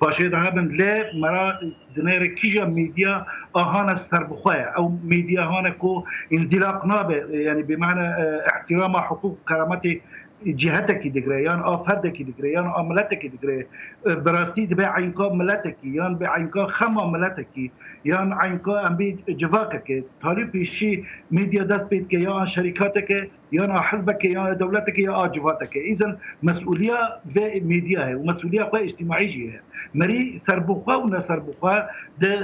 پاشیده 0.00 0.38
هبن 0.38 0.64
ل 0.64 1.02
مرا 1.20 1.52
دنر 1.96 2.26
کیجا 2.26 2.66
میدیا 2.66 3.26
آهان 3.52 3.88
از 3.88 3.98
سربخواه 4.10 4.56
او 4.76 5.00
میدیا 5.02 5.44
هان 5.44 5.70
کو 5.70 6.02
انزلاق 6.30 6.86
نابه 6.86 7.22
یعنی 7.44 7.62
بمعنى 7.62 8.06
احترام 8.54 8.96
حقوق 8.96 9.38
کرامت 9.48 9.82
کی 10.44 11.10
دیگره 11.10 11.42
یان 11.42 11.60
آفرد 11.70 12.06
کی 12.16 12.24
دیگره 12.24 12.50
یان 12.50 12.66
عملت 12.76 13.10
کی 13.20 13.28
دیگره 13.28 13.66
براستی 14.26 14.66
به 14.74 14.84
عینکا 14.96 15.28
ملتکی 15.34 15.88
یان 15.88 16.18
به 16.18 16.28
عینکا 16.28 16.66
خما 16.66 17.12
کی 17.54 17.70
یان 18.04 18.32
عینکا 18.40 18.78
امید 18.78 19.26
جواب 19.36 19.52
جواکه 19.52 20.04
که 20.34 20.44
پیشی 20.52 21.04
میدیا 21.30 21.64
دست 21.64 21.88
بید 21.90 22.08
که 22.08 22.18
یا 22.18 22.46
شرکات 22.54 22.92
که 23.08 23.28
يا 23.52 23.80
حزبك 23.80 24.24
يا 24.24 24.52
دولتك 24.52 24.98
يا 24.98 25.10
آه 25.10 25.26
جبهتك 25.26 25.76
اذا 25.76 26.18
مسؤوليه 26.42 26.98
في 27.34 27.60
ميديا 27.60 28.08
هي 28.08 28.14
ومسؤوليه 28.14 28.62
في 28.64 28.84
اجتماعيه 28.84 29.28
هي 29.50 29.60
مري 29.94 30.40
سربقه 30.50 30.96
ونا 30.96 31.24
سربقه 31.28 31.88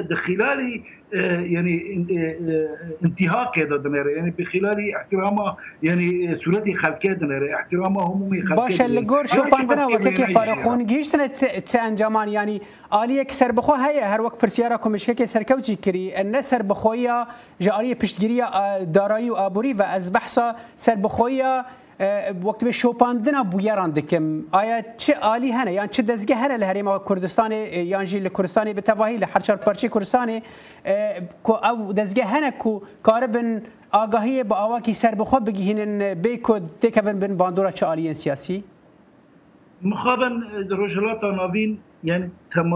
د 0.09 0.15
خلال 0.15 0.83
آه، 1.15 1.19
يعني 1.41 2.07
آه، 2.19 3.05
انتهاك 3.05 3.59
هذا 3.59 3.77
دنيري 3.77 4.13
يعني 4.13 4.31
بخلال 4.39 4.95
احترامه 4.97 5.57
يعني 5.83 6.39
سورتي 6.45 6.75
خلقه 6.75 7.13
دنيري 7.13 7.55
احترامه 7.55 8.03
همومي 8.03 8.43
خلقه 8.43 8.87
اللي 8.87 9.07
لگور 9.07 9.27
شو 9.35 9.45
باندنا 9.45 9.87
وقتی 9.87 10.27
فارقون 10.27 10.87
گیشتن 10.87 11.21
چه 11.73 11.79
انجامان 11.79 12.29
یعنی 12.29 12.61
آلیه 13.05 13.23
که 13.25 13.33
سربخوا 13.33 13.75
هیه 13.89 14.05
هر 14.15 14.21
وقت 14.21 14.39
پرسیارا 14.45 14.77
کمشکه 14.77 15.15
که 15.27 15.45
كري 15.55 15.77
کری 15.77 16.23
نه 16.25 16.41
سربخویا 16.41 17.27
جاری 17.61 17.95
پشتگیری 17.95 18.43
دارایی 18.95 19.31
و 19.31 19.37
و 19.77 19.83
از 19.83 20.13
بحثا 20.13 20.55
سر 20.77 20.95
serbaxoya 20.99 21.53
وەکت 22.49 22.63
بێ 22.67 22.73
شۆپاندنا 22.81 23.41
بویێران 23.53 23.91
دەکەم 23.99 24.25
ئایا 24.57 24.79
چه 25.03 25.13
عالی 25.29 25.53
هەنە 25.59 25.69
یان 25.79 25.87
چه 25.95 26.03
دەستگە 26.09 26.35
هەنە 26.43 26.57
لە 26.63 26.67
هەرێمەوە 26.71 26.99
کوردستانی 27.09 27.57
یانژی 27.93 28.25
لە 28.25 28.29
کوردستانی 28.37 28.75
بتەواهی 28.79 29.21
لە 29.23 29.27
هەرچار 29.35 29.59
پەرچی 29.65 29.85
کوردستانی 29.95 30.39
ئەو 31.67 31.79
دەستگە 31.99 32.23
هەنە 32.33 32.51
و 32.67 32.71
کارە 33.09 33.27
بن 33.35 33.49
ئاگاهەیە 33.95 34.45
بە 34.51 34.55
ئاواکی 34.61 34.95
سربخۆ 35.03 35.39
بگیهێنن 35.47 35.95
بێ 36.23 36.33
کۆ 36.47 36.55
تێکەن 36.83 37.17
بن 37.23 37.33
باندۆرە 37.41 37.73
چه 37.79 37.85
عالیەن 37.91 38.17
سیاسی 38.23 38.57
مخابن 39.91 40.35
ڕۆژهڵاتان 40.79 41.35
ناوین 41.41 41.73
يعني 42.05 42.31
تم 42.55 42.73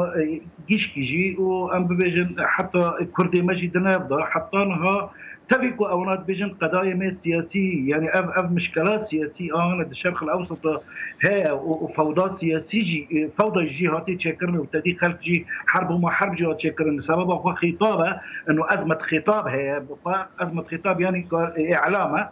جيش 0.69 0.87
كيجي 0.87 1.37
وام 1.38 1.87
بيجن 1.87 2.37
حتى 2.38 2.93
كردي 3.17 3.43
ماشي 3.43 3.67
دنابدا 3.67 4.17
نها 4.55 5.11
تفق 5.49 5.83
اونات 5.83 6.21
بيجن 6.25 6.49
قضايا 6.49 6.95
ما 6.95 7.17
سياسية 7.25 7.91
يعني 7.91 8.11
اف 8.11 8.25
اف 8.29 8.50
مشكلات 8.50 9.09
سياسية 9.11 9.52
اون 9.62 9.83
الشرق 9.83 10.23
الاوسط 10.23 10.83
هي 11.31 11.50
وفوضى 11.52 12.37
سياسية 12.41 12.83
جي 12.83 13.29
فوضى 13.38 13.67
جهاتي 13.67 14.17
تشكرني 14.17 14.59
وتدي 14.59 14.95
خلف 14.95 15.21
جي 15.21 15.47
حرب 15.67 15.91
وما 15.91 16.11
حرب 16.11 16.35
جهات 16.35 16.57
تشكرني 16.57 17.02
سبب 17.02 17.31
هو 17.31 17.55
خطابه 17.55 18.21
انه 18.50 18.64
ازمة 18.69 18.99
خطاب 18.99 19.47
هي 19.49 19.83
ازمة 20.41 20.62
خطاب 20.64 21.00
يعني 21.00 21.29
اعلامه 21.75 22.29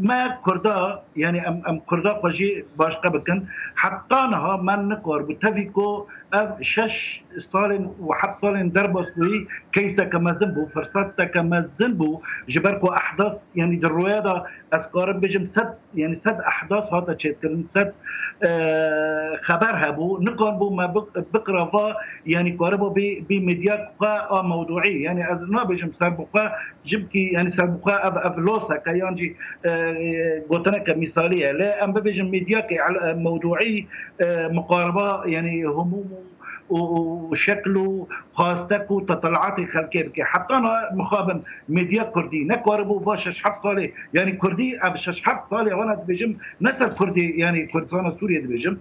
ما 0.00 0.26
كردا 0.44 1.02
يعني 1.16 1.48
ام 1.48 1.62
ام 1.68 1.78
كردا 1.78 2.20
خوشی 2.22 2.64
باشقا 2.78 3.08
بکن 3.08 3.44
حطانها 3.76 4.56
من 4.56 4.88
نقر 4.88 5.22
بتفیکو 5.22 6.06
اب 6.34 6.62
شش 6.62 7.22
سالن 7.52 7.84
و 8.00 8.12
حب 8.14 8.34
سالن 8.40 8.68
در 8.70 8.86
باسوی 8.86 9.46
کیسا 9.74 10.04
کمزن 10.04 10.50
بو 10.54 10.66
فرصت 10.74 11.16
تا 11.18 11.24
کمزن 11.24 11.98
احداث 13.02 13.32
يعني 13.56 13.76
در 13.76 13.88
رویا 13.88 14.44
بجم 14.94 15.48
سد 15.56 15.74
يعني 15.94 16.20
سد 16.24 16.40
احداث 16.46 16.84
هاتا 16.92 17.14
چیت 17.18 17.42
سد 17.76 17.86
آه 17.86 17.92
آه، 18.44 19.36
خبرها 19.42 19.90
بو 19.90 20.18
نكون 20.18 20.58
بو 20.58 20.70
ما 20.70 20.86
بقرا 21.34 21.64
فا 21.64 21.94
يعني 22.26 22.52
قربو 22.52 22.94
بمديا 23.28 23.88
قا 24.00 24.30
آه 24.30 24.42
موضوعي 24.42 25.02
يعني 25.02 25.32
از 25.32 25.38
نو 25.40 25.46
نابج 25.46 25.90
سابقا 26.02 26.52
جبكي 26.86 27.26
يعني 27.28 27.56
سابقا 27.56 28.06
اب 28.06 28.18
افلوسا 28.18 28.76
كيانجي 28.76 29.36
قلتنا 30.50 30.76
آه، 30.76 30.78
كمثالية 30.80 31.50
لا 31.52 31.84
ام 31.84 31.92
ببج 31.92 32.20
ميديا 32.20 32.66
موضوعي 33.14 33.86
مقاربة 34.52 35.24
يعني 35.24 35.64
هموم 35.64 36.10
وشكله 36.70 38.06
خاصتك 38.34 38.90
وتطلعاتي 38.90 39.66
خلقي 39.66 40.00
حتى 40.22 40.24
حطانا 40.46 40.88
مخابن 40.94 41.40
ميديا 41.68 42.02
كردي 42.02 42.44
نكوربو 42.44 42.98
باش 42.98 43.28
شحب 43.38 43.52
صالي 43.62 43.92
يعني 44.14 44.32
كردي 44.32 44.78
باش 44.84 45.10
شحب 45.22 45.38
صالي 45.50 45.74
وانا 45.74 45.94
تبجم 45.94 46.34
نسر 46.60 46.88
كردي 46.98 47.30
يعني 47.38 47.66
كردستان 47.66 48.16
سوريا 48.20 48.40
دبيجم 48.40 48.76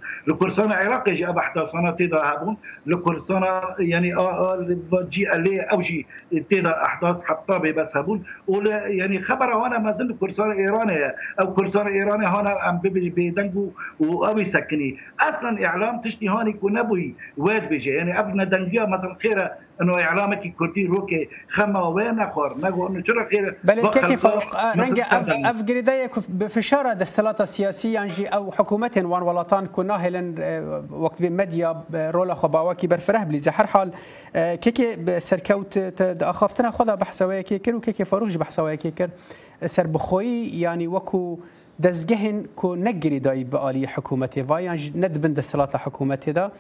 عراقي 0.60 1.14
جي 1.16 1.30
اب 1.30 1.36
بحثا 1.36 1.70
صانا 1.72 1.92
تيدا 1.92 2.18
هابون 2.26 2.58
الكردستان 2.88 3.44
يعني 3.80 4.08
جي 5.10 5.28
او 5.72 5.82
جي 5.82 6.06
تيدا 6.50 6.84
احداث 6.86 7.16
حطا 7.24 7.58
بس 7.58 7.90
هابون 7.98 8.24
ولا 8.48 8.88
يعني 8.88 9.22
خبر 9.22 9.50
وانا 9.56 9.78
ما 9.80 9.92
زل 9.98 10.16
كردستان 10.20 10.52
ايراني 10.52 11.14
او 11.42 11.54
كردستان 11.54 11.88
ايراني 11.88 12.26
هانا 12.28 12.70
ام 12.70 12.78
بيدنجو 12.84 13.72
واوي 14.00 14.52
سكني 14.52 14.98
اصلا 15.20 15.66
اعلام 15.66 16.02
تشتي 16.02 16.28
هاني 16.30 16.54
كنبوي 16.54 17.14
واد 17.38 17.75
بيجي 17.78 17.90
يعني 17.90 18.24
بدنا 18.32 18.44
دنجيها 18.44 18.86
مثلا 18.86 19.16
خيرها 19.22 19.56
انه 19.82 19.94
اعلامك 20.00 20.46
يكوتي 20.46 20.86
روكي 20.86 21.30
خما 21.54 21.88
وين 21.88 22.20
اخر 22.20 22.56
نقول 22.58 22.92
انه 22.96 23.04
شنو 23.08 23.26
خير 23.30 23.56
بل 23.64 23.90
كيف 23.90 24.28
ننجا 24.76 25.04
اف 25.04 25.30
اف 25.30 25.62
قريديك 25.64 26.12
بفشاره 26.30 26.94
دستلاتا 26.94 27.44
السياسيه 27.44 28.02
انجي 28.04 28.28
او 28.28 28.52
حكومه 28.52 28.92
وان 28.98 29.22
ولطان 29.22 29.66
كنا 29.68 29.94
هلن 29.94 30.34
وقت 30.92 31.22
بمديا 31.22 31.84
رولا 31.96 32.36
خباوكي 32.36 32.88
برفره 32.88 33.24
بلي 33.24 33.40
زحر 33.40 33.68
حال 33.68 33.92
كيكي 34.36 35.20
سركوت 35.20 35.78
اخافتنا 36.02 36.72
خذها 36.72 36.96
بحثويه 36.96 37.42
كيكر 37.42 37.76
وكيكي 37.76 38.06
فاروق 38.06 38.30
بحثويه 38.38 38.76
كيكر 38.76 39.10
سر 39.66 39.88
بخوي 39.88 40.44
يعني 40.62 40.88
وكو 40.88 41.40
دزجهن 41.80 42.46
كو 42.56 42.76
نجري 42.76 43.20
داي 43.20 43.44
بآلي 43.44 43.88
حكومتي 43.88 44.44
فايان 44.44 44.76
ندبن 44.96 45.34
دسلاتا 45.34 45.78
حكومتي 45.78 46.32
دا 46.32 46.52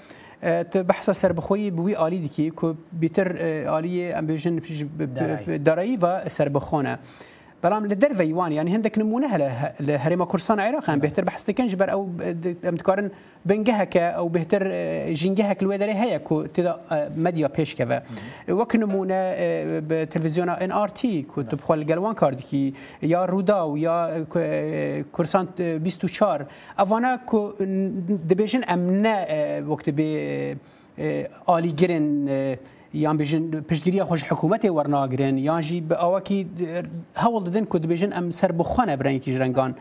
ته 0.41 0.81
بحثا 0.83 1.13
سربخوی 1.13 1.71
بوی 1.71 1.93
عالی 1.93 2.17
دی 2.19 2.29
که 2.51 2.73
بیتر 2.99 3.63
عالی 3.67 4.11
امبیژن 4.13 4.55
دارایی 5.65 5.97
و 5.97 6.29
سربخونه 6.29 6.99
بلام 7.65 7.85
لدر 7.87 8.13
فيوان 8.13 8.51
يعني 8.51 8.75
هندك 8.75 8.97
نمونه 8.97 9.37
لهريما 9.79 10.25
كرسان 10.25 10.59
عراق 10.59 10.89
هم 10.89 10.99
بهتر 10.99 11.23
بحث 11.23 11.49
كان 11.51 11.67
جبر 11.67 11.91
او 11.91 12.09
متكارن 12.63 13.11
بنجهك 13.45 13.97
او 13.97 14.27
بهتر 14.27 14.67
جنجهك 15.13 15.61
الوادري 15.61 15.91
هيا 15.91 16.17
كو 16.17 16.45
تدا 16.45 16.79
ميديا 17.17 17.47
بيش 17.47 17.75
كفا 17.75 18.03
وك 18.49 18.75
نمونه 18.75 19.15
بتلفزيون 19.87 20.49
ان 20.49 20.71
ار 20.71 20.89
تي 20.89 21.21
كو 21.21 21.41
تبخل 21.41 21.85
جلوان 21.85 22.15
كارد 22.15 22.39
كي 22.39 22.73
يا 23.03 23.25
رودا 23.25 23.61
ويا 23.61 24.25
كرسان 25.11 25.45
24 25.59 26.45
افانا 26.79 27.15
كو 27.15 27.51
دبيجن 28.29 28.63
امنا 28.63 29.15
وقت 29.67 29.89
بي 29.89 30.53
آلیگرن 31.55 32.27
یان 32.95 33.17
بژن 33.17 33.43
پشتگیری 33.69 34.03
خوش 34.03 34.23
حکومت 34.23 34.65
ورناگرن 34.65 35.37
یان 35.37 35.61
جی 35.61 35.81
به 35.81 36.03
اوکی 36.05 36.37
هول 37.23 37.43
ددن 37.49 37.65
کو 37.65 37.77
دبژن 37.79 38.13
ام 38.13 38.29
سر 38.31 38.51
بخونه 38.51 38.95
برن 38.95 39.17
کی 39.19 39.35
جرنگان 39.37 39.75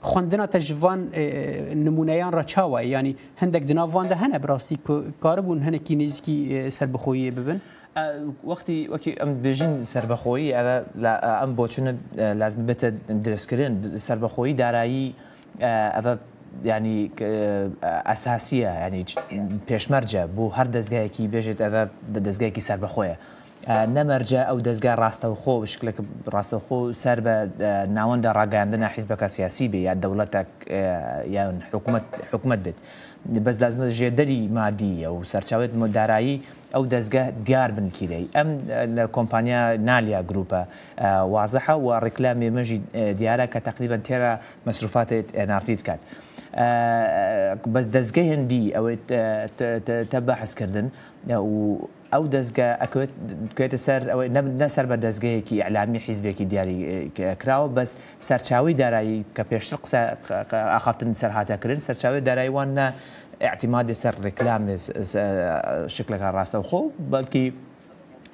خوندنا 0.00 0.46
تجوان 0.46 1.08
نمونهیان 1.84 2.32
را 2.32 2.42
چاوه 2.42 2.84
یعنی 2.86 3.16
هندک 3.36 3.62
دناوان 3.62 4.08
ده 4.08 4.14
هنه 4.14 4.38
براستی 4.38 4.78
کاربون 5.20 5.58
هنه 5.66 5.78
کی 5.78 5.96
نزکی 5.96 6.70
سر 6.70 6.86
بخویی 6.86 7.30
ببن 7.30 7.60
وقتی 8.44 8.88
وەکی 8.92 9.10
ئەم 9.22 9.30
بێژین 9.44 9.72
سربەخۆیی 9.92 10.52
ئەوە 10.56 10.76
ئەم 11.40 11.50
بۆچونە 11.58 11.92
لازم 12.20 12.66
بێتە 12.68 12.86
درستکردن 13.26 13.98
سربەخۆیی 14.06 14.54
دارایی 14.60 15.14
ئەە 15.60 16.16
ینی 16.64 17.10
ئەساسیە 18.08 18.70
ینی 18.84 19.02
پێشمەرجە 19.68 20.22
بۆ 20.36 20.44
هەر 20.56 20.68
دەستگایەکی 20.76 21.24
بێژێت 21.32 21.60
ئەوە 21.64 21.82
دەستگایەکی 22.26 22.62
سربەخۆیە. 22.68 23.16
نەمەرجە 23.96 24.40
ئەو 24.48 24.58
دەستگا 24.66 24.92
ڕاستەو 25.02 25.34
خۆ 25.42 25.54
شکلێک 25.72 25.96
ڕاستەخۆ 26.34 26.78
سەر 27.02 27.18
بە 27.26 27.34
ناوەندە 27.96 28.30
ڕاگەاندنە 28.38 28.88
حیزبەکە 28.94 29.28
سیاسی 29.36 29.66
بێ 29.72 29.78
یا 29.88 29.94
دەوڵەتە 30.02 30.40
یان 31.36 31.54
حکوومەت 32.32 32.60
بێت. 32.64 32.78
بەس 33.44 33.56
لازمە 33.62 33.86
ژێدەری 33.98 34.42
مادیە 34.56 35.08
و 35.16 35.18
سەرچاوێت 35.32 35.72
مدارایی 35.80 36.36
ئەو 36.74 36.84
دەستگە 36.94 37.22
دیار 37.46 37.70
بنکیرەی 37.76 38.26
ئەم 38.36 38.48
لە 38.96 39.04
کۆمپانیا 39.16 39.62
نالیا 39.88 40.20
گروپە 40.30 40.60
وازەحە 41.32 41.74
و 41.84 41.86
ڕێکلامی 42.04 42.48
مەژی 42.56 42.78
دیارە 43.18 43.46
کە 43.52 43.60
تقریبان 43.68 44.00
تێرە 44.06 44.32
مەسروفاتێت 44.66 45.26
نارتی 45.50 45.74
بکات. 45.80 46.00
بەس 46.52 47.86
دەستگەی 47.96 48.26
هەندی 48.32 48.74
ئەوەی 48.76 48.98
تە 50.12 50.18
بەحسکردن 50.28 50.86
ئەو 52.12 52.24
دەستگە 52.36 52.68
ئەکوێتە 52.82 53.78
سەر 53.86 54.00
ئەوەی 54.12 54.28
نەسەر 54.62 54.86
بە 54.90 54.96
دەستگەیەکی 55.06 55.56
ئەلامی 55.66 55.98
حیزبێکی 56.06 56.44
دیاری 56.52 56.76
کراوە 57.42 57.68
بەس 57.76 57.90
سەرچاوی 58.28 58.74
دارایی 58.82 59.18
کە 59.36 59.42
پێشتر 59.50 59.76
قسە 59.84 60.00
ئاخافتن 60.74 61.10
سەرهاتەکردن 61.20 61.80
سەرچاوی 61.88 62.20
داراییوان 62.28 62.68
نە 62.78 62.86
اعتیمادی 63.48 63.94
سەر 64.02 64.14
ڕێکلامی 64.24 64.76
شکلەکە 65.96 66.28
ڕاستە 66.36 66.58
خۆ 66.68 66.80
بەڵکی 67.12 67.46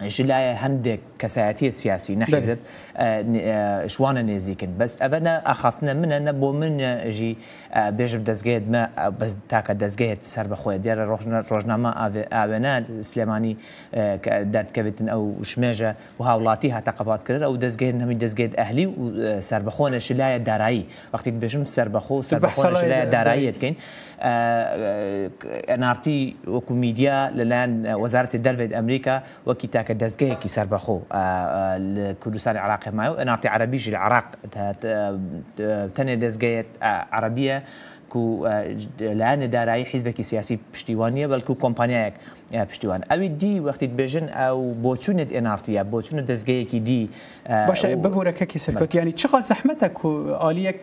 ژلایە 0.07 0.55
هەندێک 0.63 1.01
کەسایەتی 1.23 1.69
سیاسی 1.71 2.15
نەحزب 2.21 2.59
آه، 2.97 2.99
آه، 2.99 3.89
شوانە 3.95 4.23
نێزیکن 4.31 4.71
بەس 4.79 4.95
ئەڤەنە 5.03 5.35
ئاخافتنە 5.49 5.93
منە 6.01 6.19
نە 6.27 6.33
بۆ 6.41 6.51
منژی 6.61 7.37
آه، 7.75 7.91
بێژم 7.99 8.23
دەستگەێتمە 8.31 8.83
بەس 9.21 9.33
تاکە 9.53 9.75
دەستگەێت 9.83 10.21
سەر 10.35 10.47
بەخۆی 10.53 10.79
دیێرە 10.83 11.05
ڕۆژنامە 11.51 11.91
ئاوێنە 12.37 12.75
سلێمانی 13.11 13.55
دەردکەوێتن 14.55 15.09
ئەو 15.13 15.23
شمێژە 15.51 15.91
كرر 17.27 17.43
أو 17.45 17.57
دزجيد 17.57 17.95
قەبات 17.95 18.19
دزجيد 18.25 18.55
أهلي 18.61 18.87
وسر 18.87 19.63
بخونا 19.63 19.99
دەستگێت 19.99 20.49
ئەهلی 20.49 20.87
وقت 21.13 21.29
بيجم 21.29 21.65
سر 21.65 21.89
بخو 21.89 22.23
سر 22.23 22.39
بخونا 22.39 22.69
سربەخۆ 22.69 23.11
سربەخۆشلایە 23.11 23.59
كين 23.61 23.75
أنا 25.77 25.91
أرتي 25.91 26.19
وكوميديا 26.47 27.17
وەزارتی 28.03 28.37
وزارة 28.39 28.69
ئەمریکا 28.79 29.17
وەکی 29.47 29.67
تاکە 29.75 29.88
کە 29.89 29.95
دەستگەیەکی 30.05 30.49
سربەخۆ 30.57 30.97
کوردستانی 32.23 32.59
عراقی 32.65 32.91
مایە 32.99 33.11
و 33.19 33.25
ناتی 33.31 33.49
عربیژی 33.55 33.91
العراق 33.95 34.27
تەنێ 35.97 36.15
دەستگەیت 36.23 36.71
عربیە 37.17 37.59
و 38.17 38.49
لایەنە 39.01 39.47
دارایی 39.53 39.85
حیزبێکی 39.85 40.23
سیاسی 40.23 40.59
پشتیوانیە 40.75 41.27
بەڵکو 41.31 41.53
کۆمپانیایەک 41.63 42.15
پشتیوان 42.71 43.03
ئەوی 43.11 43.29
دی 43.41 43.61
وەختیت 43.67 43.93
بێژن 44.01 44.27
ئەو 44.39 44.59
بۆچوونێت 44.85 45.31
ئێنارتیە 45.37 45.83
بۆچونە 45.93 46.23
دەستگەیەکی 46.31 46.81
دی 46.89 47.01
باش 47.69 47.81
ببورەکەکی 48.03 48.59
سەرکەوتیانی 48.65 49.13
چقا 49.21 49.41
زەحمەتە 49.51 49.89
و 50.05 50.09
عالیەک 50.45 50.83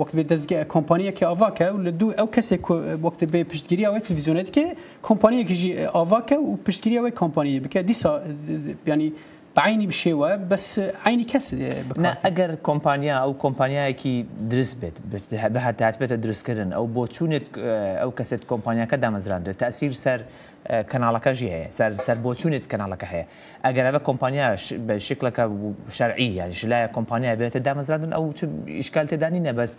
وەک 0.00 0.10
بێ 0.16 0.22
دەستگە 0.32 0.58
کۆمپانیەکە 0.74 1.22
ئاواکە 1.28 1.66
و 1.74 1.78
لە 1.86 1.90
دوو 2.00 2.12
ئەو 2.18 2.28
کەسێک 2.36 2.64
وەکت 3.04 3.20
بێ 3.32 3.40
پشتگیری 3.50 3.84
ئەوەی 3.86 4.02
تلویزیونێت 4.06 4.48
کێ 4.56 4.66
کۆمپانیەکیژی 5.08 5.70
ئاواکە 5.96 6.36
و 6.46 6.50
پشتگیری 6.66 6.96
ئەوەی 6.98 7.14
کۆمپانیە 7.20 7.60
بکە 7.64 7.78
دیسا 7.88 8.12
ینی 8.86 9.10
بعيني 9.56 9.86
بشيوه 9.86 10.36
بس 10.36 10.80
عيني 11.06 11.24
كاس 11.24 11.54
آه، 11.54 11.82
بكارتن 11.82 12.16
اگر 12.24 12.54
كومبانيا 12.54 13.14
او 13.14 13.34
كومبانيا 13.34 13.90
كي 13.90 14.26
درس 14.40 14.74
بيت 14.74 14.92
بها 15.32 15.70
تعتبت 15.70 16.12
درس 16.12 16.42
كرن 16.42 16.72
او 16.72 16.86
بوتشونت 16.86 17.42
آه، 17.58 17.96
او 17.96 18.10
كاسيت 18.10 18.44
كومبانيا 18.44 18.84
كدا 18.84 19.10
مزران 19.10 19.56
تاثير 19.56 19.92
سر 19.92 20.24
كان 20.70 21.02
آه، 21.02 21.06
على 21.06 21.20
كاجي 21.20 21.66
سر 21.70 21.94
سر 21.94 22.14
بوتشونت 22.14 22.66
كان 22.66 22.80
على 22.80 22.96
كحي 22.96 23.22
اگر 23.66 23.80
هذا 23.88 23.98
كومبانيا 23.98 24.56
بشكل 24.72 25.32
شرعي 25.88 26.36
يعني 26.36 26.52
شلا 26.52 26.86
كومبانيا 26.86 27.34
بيت 27.34 27.56
دا 27.56 27.74
مزران 27.74 28.12
او 28.12 28.32
اشكال 28.68 29.08
تدانينا 29.08 29.52
بس 29.52 29.78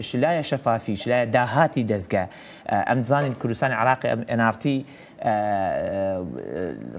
شلا 0.00 0.42
شفافي 0.42 0.96
شلا 0.96 1.24
داهاتي 1.24 1.82
دزغا 1.82 2.26
امزان 2.70 3.24
الكروسان 3.24 3.70
العراقي 3.72 4.12
ان 4.12 4.40
ار 4.40 4.52
تي 4.54 4.84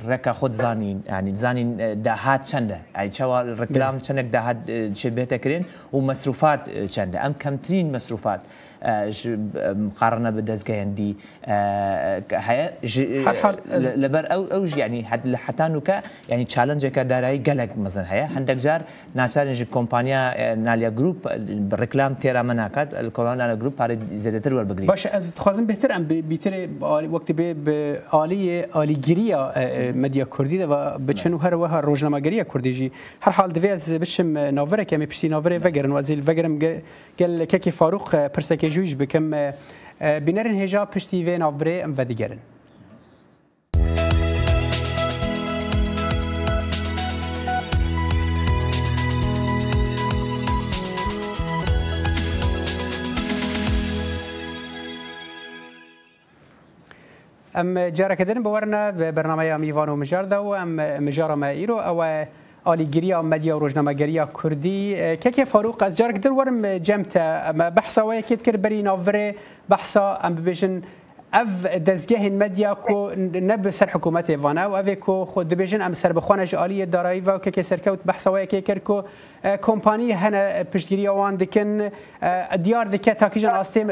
ڕێکا 0.10 0.34
خۆت 0.40 0.54
زانین 0.64 0.98
ینی 1.12 1.32
زانین 1.44 1.70
داهات 2.08 2.42
چەندە 2.50 2.78
ئەیچەوە 2.98 3.38
ڕکلام 3.62 3.96
چەندێک 4.06 4.28
داهات 4.36 4.60
بێتەکرێن 5.18 5.64
و 5.96 5.98
مەسروفات 6.08 6.62
چەندە 6.96 7.18
ئەم 7.24 7.34
کەمترین 7.44 7.88
مەسروفات 7.96 8.42
مقارنه 8.84 10.34
آه، 11.46 12.70
لبر 13.98 14.34
او 14.34 14.70
هەیە 14.70 14.78
يعني 14.78 15.06
ئەو 15.08 15.36
حتى 15.36 15.66
ینی 15.66 15.82
يعني 16.30 16.46
تشالنج 16.46 16.86
چالنجێکە 16.86 17.08
دارایی 17.08 17.42
گەلک 17.46 17.78
مثلا 17.78 18.04
هەیە 18.04 18.36
هەندێک 18.38 18.58
جار 18.60 18.82
ناشر 19.16 19.44
ناچارنج 19.46 19.64
کۆمپانیا 19.64 20.36
آه، 20.36 20.56
نالیا 20.56 20.90
گروپ 20.90 21.18
ڕکلام 21.82 22.14
تێرامە 22.24 22.54
ناکات 22.54 22.90
کۆلانە 23.16 23.56
گروپ 23.62 23.76
پارێ 23.82 23.96
زیاتر 24.16 24.52
وەربگری 24.54 24.86
باشخوازم 24.88 25.66
بهتر 25.66 25.92
ام 25.96 26.04
بيتر 26.04 26.52
وقت 26.52 26.72
ئەم 26.72 26.80
بیتر 26.80 27.20
وەکتی 27.20 27.56
بێ 27.66 28.14
عالی 28.14 28.62
عالیگیریە 28.76 29.34
آه، 29.36 29.92
مدیا 29.92 30.26
کوردی 30.26 30.60
دەوە 30.60 31.00
بچن 31.10 31.34
و 31.34 31.40
هەروەها 31.40 32.44
كردي 32.44 32.72
جي 32.74 32.92
هر 33.22 33.32
حال 33.32 33.52
بشم 33.52 34.38
نوفر 34.38 34.82
ناوەرێک 34.84 34.94
مي 34.94 35.06
پشتی 35.06 35.26
نوفر 35.28 35.60
وەگەرن 35.64 35.90
وازیل 35.90 36.22
وەگەرم 36.26 36.60
گەل 37.20 37.46
کەکی 37.52 37.70
فاروق 37.72 38.16
پرسەکەژ 38.34 38.73
جویش 38.76 38.94
بکم 39.00 39.26
بینرین 40.26 40.56
هجا 40.64 40.82
پشتی 40.94 41.18
وین 41.28 41.42
آبره 41.50 41.74
ام 41.86 41.94
و 41.98 42.06
دیگرن 42.12 42.40
ام 57.56 57.90
جارك 57.90 58.22
دين 58.28 58.40
بورنا 58.44 58.84
برنامج 59.18 59.46
ايوان 59.46 59.90
ومجار 59.90 60.24
دو 60.32 60.44
ام 60.62 60.76
مجار 61.08 61.36
ما 61.36 61.48
ايرو 61.50 61.78
او 61.90 62.26
آلیگیریا 62.72 63.22
مدیا 63.22 63.56
و 63.58 63.60
روزنامه‌گریا 63.60 64.26
کردی 64.44 64.96
که 65.22 65.32
که 65.32 65.46
فاروق 65.46 65.84
از 65.84 65.98
جارک 65.98 66.16
درورم 66.22 66.78
جمته 66.78 67.40
بحثا 67.78 68.08
و 68.08 68.22
کرد 68.22 68.62
بری 68.62 68.82
ناوره 68.84 69.36
بحثا 69.70 70.16
ام 70.16 70.36
ببیشن 70.36 70.82
اف 71.36 71.66
دزگه 71.66 72.30
مدیا 72.30 72.74
کو 72.76 73.10
نه 73.18 73.58
به 73.58 73.72
سر 73.72 73.90
حکومت 73.94 74.30
وانه 74.30 74.62
او 74.62 74.76
اوی 74.76 74.96
کو 74.96 75.26
خود 75.26 75.50
دبیژن 75.50 75.82
ام 75.82 75.94
سر 75.94 76.12
بخوانه 76.14 76.46
جالی 76.46 76.86
دارایی 76.86 77.20
و 77.20 77.38
که 77.38 77.52
که 77.52 77.62
سرکوت 77.62 78.04
بحث 78.04 78.28
وای 78.28 78.48
که 78.48 78.62
کر 78.62 78.80
کو 78.80 79.02
کمپانی 79.62 80.12
هنه 80.12 80.64
پشتگیری 80.64 81.08
وان 81.08 81.36
دکن 81.36 81.90
دیار 82.64 82.86
دکه 82.86 83.14
تاکیجن 83.14 83.50
آستیم 83.50 83.88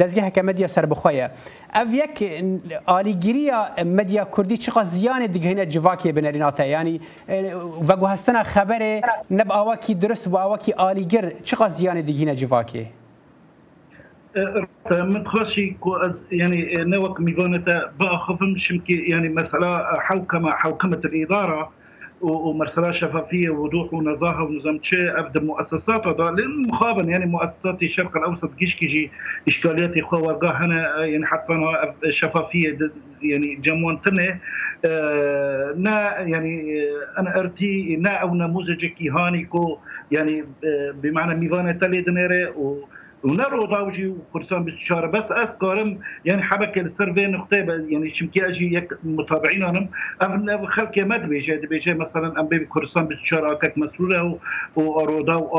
دزگه 0.00 0.30
که 0.30 0.42
مدیا 0.42 0.66
سر 0.68 0.86
بخوایه 0.86 1.30
اف 1.74 1.88
یک 1.94 2.42
آلیگیری 2.86 3.50
مدیا 3.84 4.26
کردی 4.36 4.56
چقا 4.56 4.84
زیان 4.84 5.26
دگهینه 5.26 5.66
جواکی 5.66 6.12
بنریناته 6.12 6.68
یعنی 6.68 7.00
و 7.88 7.96
گوهستنا 7.96 8.42
خبر 8.42 9.00
نب 9.30 9.52
آواکی 9.52 9.94
درست 9.94 10.26
و 10.28 10.36
آواکی 10.36 10.72
آلیگر 10.72 11.32
چقا 11.42 11.68
زیان 11.68 12.00
دگهینه 12.00 12.34
جواکی 12.36 12.86
متخشي 14.90 15.72
يعني 16.32 16.74
نوك 16.78 17.20
ميفونتا 17.20 17.92
باخفم 18.00 18.54
شمكي 18.58 18.92
يعني 19.08 19.28
مسألة 19.28 19.78
حوكمة 19.84 20.50
حوكمة 20.50 21.00
الإدارة 21.04 21.70
ومرسلة 22.20 22.92
شفافية 22.92 23.50
ووضوح 23.50 23.94
ونزاهة 23.94 24.42
ونظام 24.42 24.78
تشي 24.78 25.10
أبدا 25.10 25.40
مؤسسات 25.42 26.06
هذا 26.06 26.30
لأن 26.30 26.68
مخابن 26.68 27.08
يعني 27.08 27.26
مؤسسات 27.26 27.82
الشرق 27.82 28.16
الأوسط 28.16 28.50
جيش 28.58 28.74
كيجي 28.76 29.10
إشكاليات 29.48 29.96
إخوة 29.98 30.20
ورقا 30.22 30.52
هنا 30.64 31.04
يعني 31.04 31.26
حتى 31.26 31.54
شفافية 32.10 32.78
يعني 33.22 33.54
جموان 33.54 33.98
تنه 34.02 34.40
آه 34.84 35.74
نا 35.76 36.18
يعني 36.20 36.74
أنا 37.18 37.40
أرتي 37.40 37.96
نا 37.96 38.10
أو 38.10 38.34
نموذج 38.34 38.84
كيهانيكو 38.86 39.78
يعني 40.12 40.40
اه، 40.40 40.90
بمعنى 41.02 41.34
ميفانة 41.34 41.72
تالي 41.72 42.00
دنيري 42.00 42.44
و 42.46 42.84
ونر 43.24 43.54
وضاوجي 43.54 44.06
وقرصان 44.06 44.64
باستشاره 44.64 45.06
بس 45.06 45.24
اذكرم 45.32 45.98
يعني 46.24 46.42
حبك 46.42 46.78
السيرفي 46.78 47.26
نقطه 47.26 47.56
يعني 47.56 48.14
شمكي 48.14 48.46
اجي 48.46 48.74
يك 48.74 48.92
متابعين 49.04 49.62
انا 49.62 49.88
ام 50.54 50.66
خلك 50.66 50.98
مد 50.98 51.28
بيجي 51.28 51.56
بيجي 51.56 51.94
مثلا 51.94 52.40
ام 52.40 52.46
بي 52.46 52.58
قرصان 52.58 53.04
باستشاره 53.04 53.54
كك 53.54 53.78
مسؤوله 53.78 54.38
وروضا 54.76 55.34
و 55.34 55.56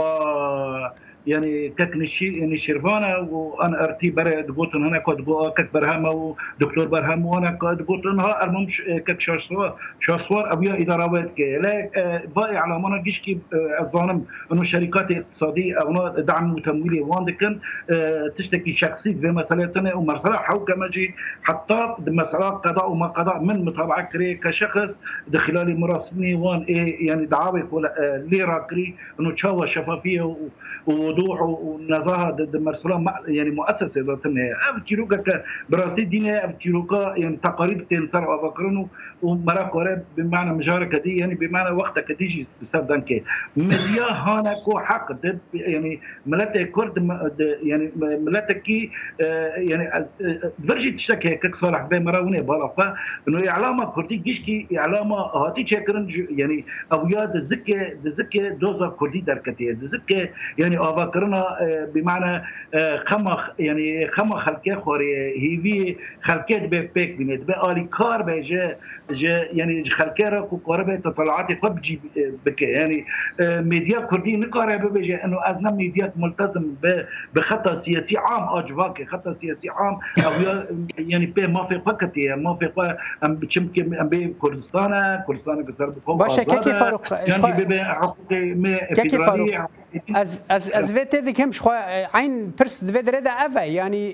يعني 1.28 1.70
كتنشي 1.70 2.32
يعني 2.38 2.58
شيرفانا 2.58 3.18
وانا 3.18 3.84
ارتي 3.84 4.10
برا 4.10 4.42
دبوت 4.42 4.76
هنا 4.76 5.00
كتبو 5.00 5.52
برهام 5.74 6.06
ودكتور 6.06 6.88
برهام 6.88 7.26
وانا 7.26 7.52
كتبوت 7.62 8.06
ها 8.08 8.46
المهم 8.46 8.68
كت 9.08 9.20
شاسوار 9.20 9.76
شاسوار 10.02 10.54
ابيا 10.54 10.82
ادارات 10.82 11.34
كي 11.38 11.58
لا 11.58 11.90
باقي 12.36 12.58
على 12.58 12.80
مانا 12.80 13.02
جيش 13.04 13.20
كي 13.20 13.40
الظالم 13.82 14.10
آه، 14.10 14.54
انه 14.54 14.62
الشركات 14.62 15.12
الاقتصاديه 15.12 15.74
او 15.82 16.08
دعم 16.20 16.54
وتمويل 16.54 17.02
واندكن 17.02 17.60
آه، 17.90 18.30
تشتكي 18.38 18.76
شخصي 18.78 19.14
زي 19.22 19.32
مثلا 19.32 19.72
سنه 19.76 19.96
ومرسلا 19.96 20.38
حو 20.38 20.60
كما 20.66 20.88
جي 20.88 21.14
حتى 21.44 21.96
مسألة 22.00 22.50
قضاء 22.50 22.92
وما 22.92 23.08
قضاء 23.08 23.44
من 23.44 23.66
متابعة 23.66 24.02
كري 24.12 24.34
كشخص 24.36 24.88
خلال 25.38 25.80
مراسمي 25.80 26.36
وان 26.36 26.62
إيه 26.62 27.08
يعني 27.08 27.26
دعاوي 27.26 27.62
آه، 27.62 28.18
ليرا 28.32 28.60
كري 28.70 28.96
انه 29.20 29.32
تشاوى 29.32 29.68
شفافيه 29.68 30.22
و 30.86 31.12
الموضوع 31.20 31.42
والنزاهه 31.42 32.32
ضد 32.32 32.58
مرسلة 32.58 33.14
يعني 33.28 33.50
مؤسسه 33.50 33.92
ذاتنا 33.98 34.42
ابتلوك 34.78 35.16
براسي 35.70 36.04
دينا 36.04 36.44
ابتلوك 36.46 36.92
يعني 37.16 37.38
تقاريب 37.44 37.88
تنصر 37.88 38.30
وذكرنه 38.30 38.88
ومرا 39.22 40.02
بمعنى 40.18 40.54
مجارك 40.54 40.96
دي 41.04 41.18
يعني 41.18 41.36
بمعنى 41.36 41.76
وقتك 41.76 42.12
تيجي 42.18 42.48
بسردان 42.62 42.88
دانكي 42.88 43.24
مليا 43.58 44.08
هانكو 44.12 44.80
حق 44.80 45.12
ضد 45.12 45.40
يعني 45.54 46.00
ملاتي 46.26 46.64
كرد 46.66 47.10
يعني 47.64 47.92
ملاتي 47.96 48.54
كي 48.54 48.90
آه، 49.26 49.48
يعني 49.56 49.88
آه، 49.94 50.08
آه، 50.22 50.52
برجي 50.60 50.92
تشتكي 50.92 51.30
هيك 51.30 51.56
صالح 51.62 51.82
بين 51.82 52.04
مراوني 52.04 52.42
بالا 52.42 52.72
انه 53.28 53.50
اعلامه 53.50 53.86
كردي 53.96 54.16
جيشكي 54.16 54.68
اعلامه 54.78 55.18
هاتي 55.18 55.64
تشكرن 55.64 56.08
يعني 56.30 56.66
او 56.94 57.10
يا 57.10 57.26
دزكي 57.26 57.94
دزكي 58.04 58.50
دوزا 58.50 58.96
كردي 59.00 59.22
دركتي 59.22 59.72
دزكي 59.74 60.30
يعني 60.60 60.78
آبا 60.78 61.05
باقرنا 61.06 61.62
آه، 61.62 61.86
بمعنى 61.96 62.44
آه، 62.74 62.98
خمخ 63.08 63.50
يعني 63.60 64.08
خمخ 64.08 64.38
خلقه 64.38 64.76
خوري 64.76 65.16
هي 65.44 65.58
في 65.62 65.96
خلقه 66.24 66.58
به 66.58 66.90
بيك 66.96 67.16
بنت 67.18 67.42
به 67.44 67.72
آلي 67.72 67.88
كار 67.98 68.22
به 68.22 68.40
جا 69.12 69.46
يعني 69.52 69.90
خلقه 69.90 70.30
را 70.30 70.42
كو 70.42 70.58
كار 70.58 70.84
به 70.84 70.96
تطلعات 70.96 71.48
خود 71.62 71.76
بجي 71.76 72.00
اه، 72.18 72.32
بكه 72.46 72.66
يعني 72.66 73.06
ميديا 73.42 74.00
كردي 74.00 74.38
نكاره 74.38 74.78
به 74.78 74.90
بجه 74.90 75.26
انه 75.26 75.38
ازنا 75.44 75.72
ميديا 75.72 76.12
ملتزم 76.16 76.64
بخطة 77.36 77.82
سياسي 77.86 78.18
عام 78.18 78.58
اجواكي 78.58 79.06
خطة 79.06 79.36
سياسي 79.42 79.70
عام 79.70 79.94
او 80.26 80.64
يعني 80.98 81.26
به 81.26 81.48
ما 81.48 81.64
في 81.68 81.80
فقط 81.86 82.12
ما 82.18 82.56
في 82.60 82.94
ام 83.26 83.36
بشمك 83.36 83.80
ام 83.80 84.10
بي 84.10 84.36
كردستان 84.42 85.24
كردستان 85.28 85.64
بسر 85.64 85.90
بخوف 85.90 86.20
باشا 86.20 86.44
كيف 86.44 86.68
فاروق 86.68 87.08
كيف 88.96 89.16
فاروق 89.16 89.70
از 90.16 90.42
از 90.50 90.72
از 90.72 90.95
دوێت 90.96 91.12
تێدێک 91.14 91.40
هەم 91.44 91.52
عین 92.18 92.34
پرس 92.60 92.76
دوێ 92.88 93.02
درێدا 93.08 93.32
ئەە 93.40 93.64
ینی 93.80 94.06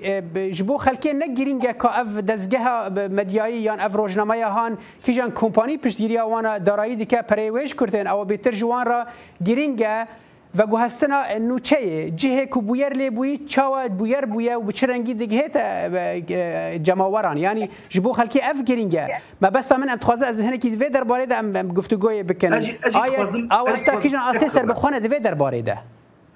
ji 0.58 0.62
bo 0.68 0.74
xelkê 0.84 1.10
negirînge 1.22 1.72
ka 1.82 1.88
ev 2.02 2.08
dezgeha 2.28 2.76
medyayî 3.18 3.60
yan 3.68 3.78
ev 3.86 3.92
rojnameya 3.98 4.48
han 4.54 4.72
kîjan 5.04 5.30
kompanî 5.34 5.78
piştgiriya 5.78 6.24
wana 6.32 6.66
darayî 6.66 6.98
dike 7.00 7.16
perêwêj 7.30 7.70
kurtên 7.80 8.06
ew 8.14 8.20
bêtir 8.32 8.52
ji 8.52 8.66
wan 8.72 8.86
ra 8.86 9.00
girînge 9.44 10.06
ve 10.58 10.62
guhestina 10.62 11.20
nûçeyê 11.48 12.00
cihê 12.20 12.48
ku 12.50 12.60
bûyer 12.68 12.92
lê 13.00 13.08
bûî 13.16 13.48
çawa 13.48 13.82
bûyer 13.98 14.24
bûye 14.34 14.54
û 14.56 14.68
bi 14.68 14.72
çi 14.72 14.88
rengî 14.88 15.14
dighête 15.22 16.84
cemawaran 16.84 17.36
yanî 17.36 17.70
ji 17.90 18.04
bo 18.04 18.10
xelkê 18.10 18.40
ev 18.52 18.58
girînge 18.64 19.04
me 19.42 19.54
besta 19.54 19.78
min 19.78 19.88
em 19.88 19.98
dixwaze 20.00 20.26
ez 20.26 20.38
hinekî 20.38 20.68
divê 20.76 20.88
derbarê 20.96 21.26
de 21.30 21.34
em 21.58 21.68
guftugoyê 21.68 22.28
bikin. 22.28 22.52
Aya 23.50 23.84
ta 23.86 24.00
kîjan 24.00 24.22
astê 24.34 24.48
serbixwane 24.48 24.96
divê 24.98 25.18
derbarê 25.24 25.66
de. 25.66 25.76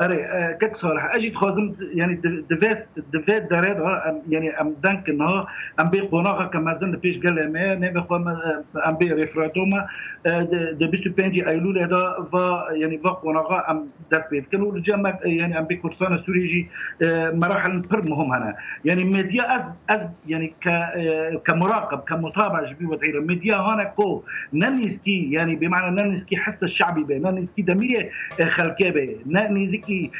اري 0.01 0.25
آه، 0.25 0.53
كت 0.61 0.77
صالح 0.77 1.15
اجي 1.15 1.31
تخازم 1.31 1.75
يعني 1.93 2.21
دفات 2.51 2.87
دفات 3.13 3.43
دارات 3.43 3.77
آه، 3.77 4.23
يعني 4.29 4.61
ام 4.61 4.77
دانك 4.85 5.09
انها 5.09 5.47
ام 5.81 5.91
بي 5.91 6.01
قناغه 6.01 6.47
كما 6.47 6.79
زين 6.81 6.97
بيش 6.97 7.19
قال 7.19 7.53
ما 7.53 7.75
نبي 7.75 7.99
آه، 8.01 8.65
ام 8.89 8.97
بي 8.97 9.13
ريفراتوما 9.13 9.87
آه، 10.27 10.41
د 10.81 10.87
25 10.93 11.43
ايلول 11.49 11.79
هذا 11.79 12.29
فا 12.33 12.65
يعني 12.73 12.99
فا 12.99 13.09
قناغا 13.11 13.71
ام 13.71 13.89
درت 14.13 14.31
بيت 14.31 14.47
كانوا 14.53 14.73
الجامع 14.77 15.19
يعني 15.25 15.59
ام 15.59 15.65
بكردستان 15.65 16.15
السوريجي 16.15 16.67
آه، 17.03 17.31
مراحل 17.31 17.81
بر 17.81 18.03
مهم 18.03 18.33
هنا 18.33 18.55
يعني 18.85 19.05
ميديا 19.05 19.45
از 19.57 19.63
از 19.91 20.01
يعني 20.27 20.55
آه، 20.67 21.37
كمراقب 21.47 21.99
كمتابع 22.01 22.71
جبي 22.73 22.87
وتعير 22.87 23.21
ميديا 23.21 23.57
هنا 23.57 23.85
كو 23.85 24.23
ننسكي 24.53 25.31
يعني 25.33 25.55
بمعنى 25.57 26.03
ننسكي 26.03 26.37
حس 26.37 26.63
الشعبي 26.63 27.03
به 27.05 27.31
ننسكي 27.31 27.63
دمية 27.63 28.11
خلكي 28.49 28.91
به 28.91 29.17
ننسكي 29.27 30.11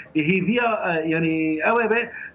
يعني 1.07 1.61
اوي 1.63 1.83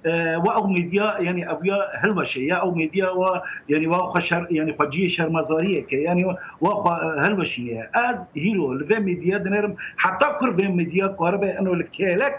آه، 0.05 0.37
واو 0.45 0.67
ميديا 0.67 1.13
يعني 1.19 1.51
ابيا 1.51 1.77
هل 2.03 2.13
باشه 2.13 2.39
يا 2.39 2.53
او 2.53 2.71
ميديا 2.75 3.09
و 3.09 3.25
يعني 3.69 3.87
واو 3.87 4.13
خشر 4.13 4.35
یعنی 4.35 4.55
يعني 4.57 4.75
خجی 4.79 5.09
شرمزاریه 5.09 5.83
كي 5.83 5.95
يعني 5.95 6.25
واو 6.61 6.87
هل 7.19 7.33
باشه 7.35 7.89
از 7.95 8.15
هيلو 8.35 8.73
لبي 8.73 8.95
ميديا 8.99 9.37
دنرم 9.37 9.75
حتى 9.97 10.25
کر 10.39 10.49
به 10.49 10.67
میدیا 10.67 11.05
قربه 11.05 11.59
انه 11.59 11.73
الکلک 11.73 12.35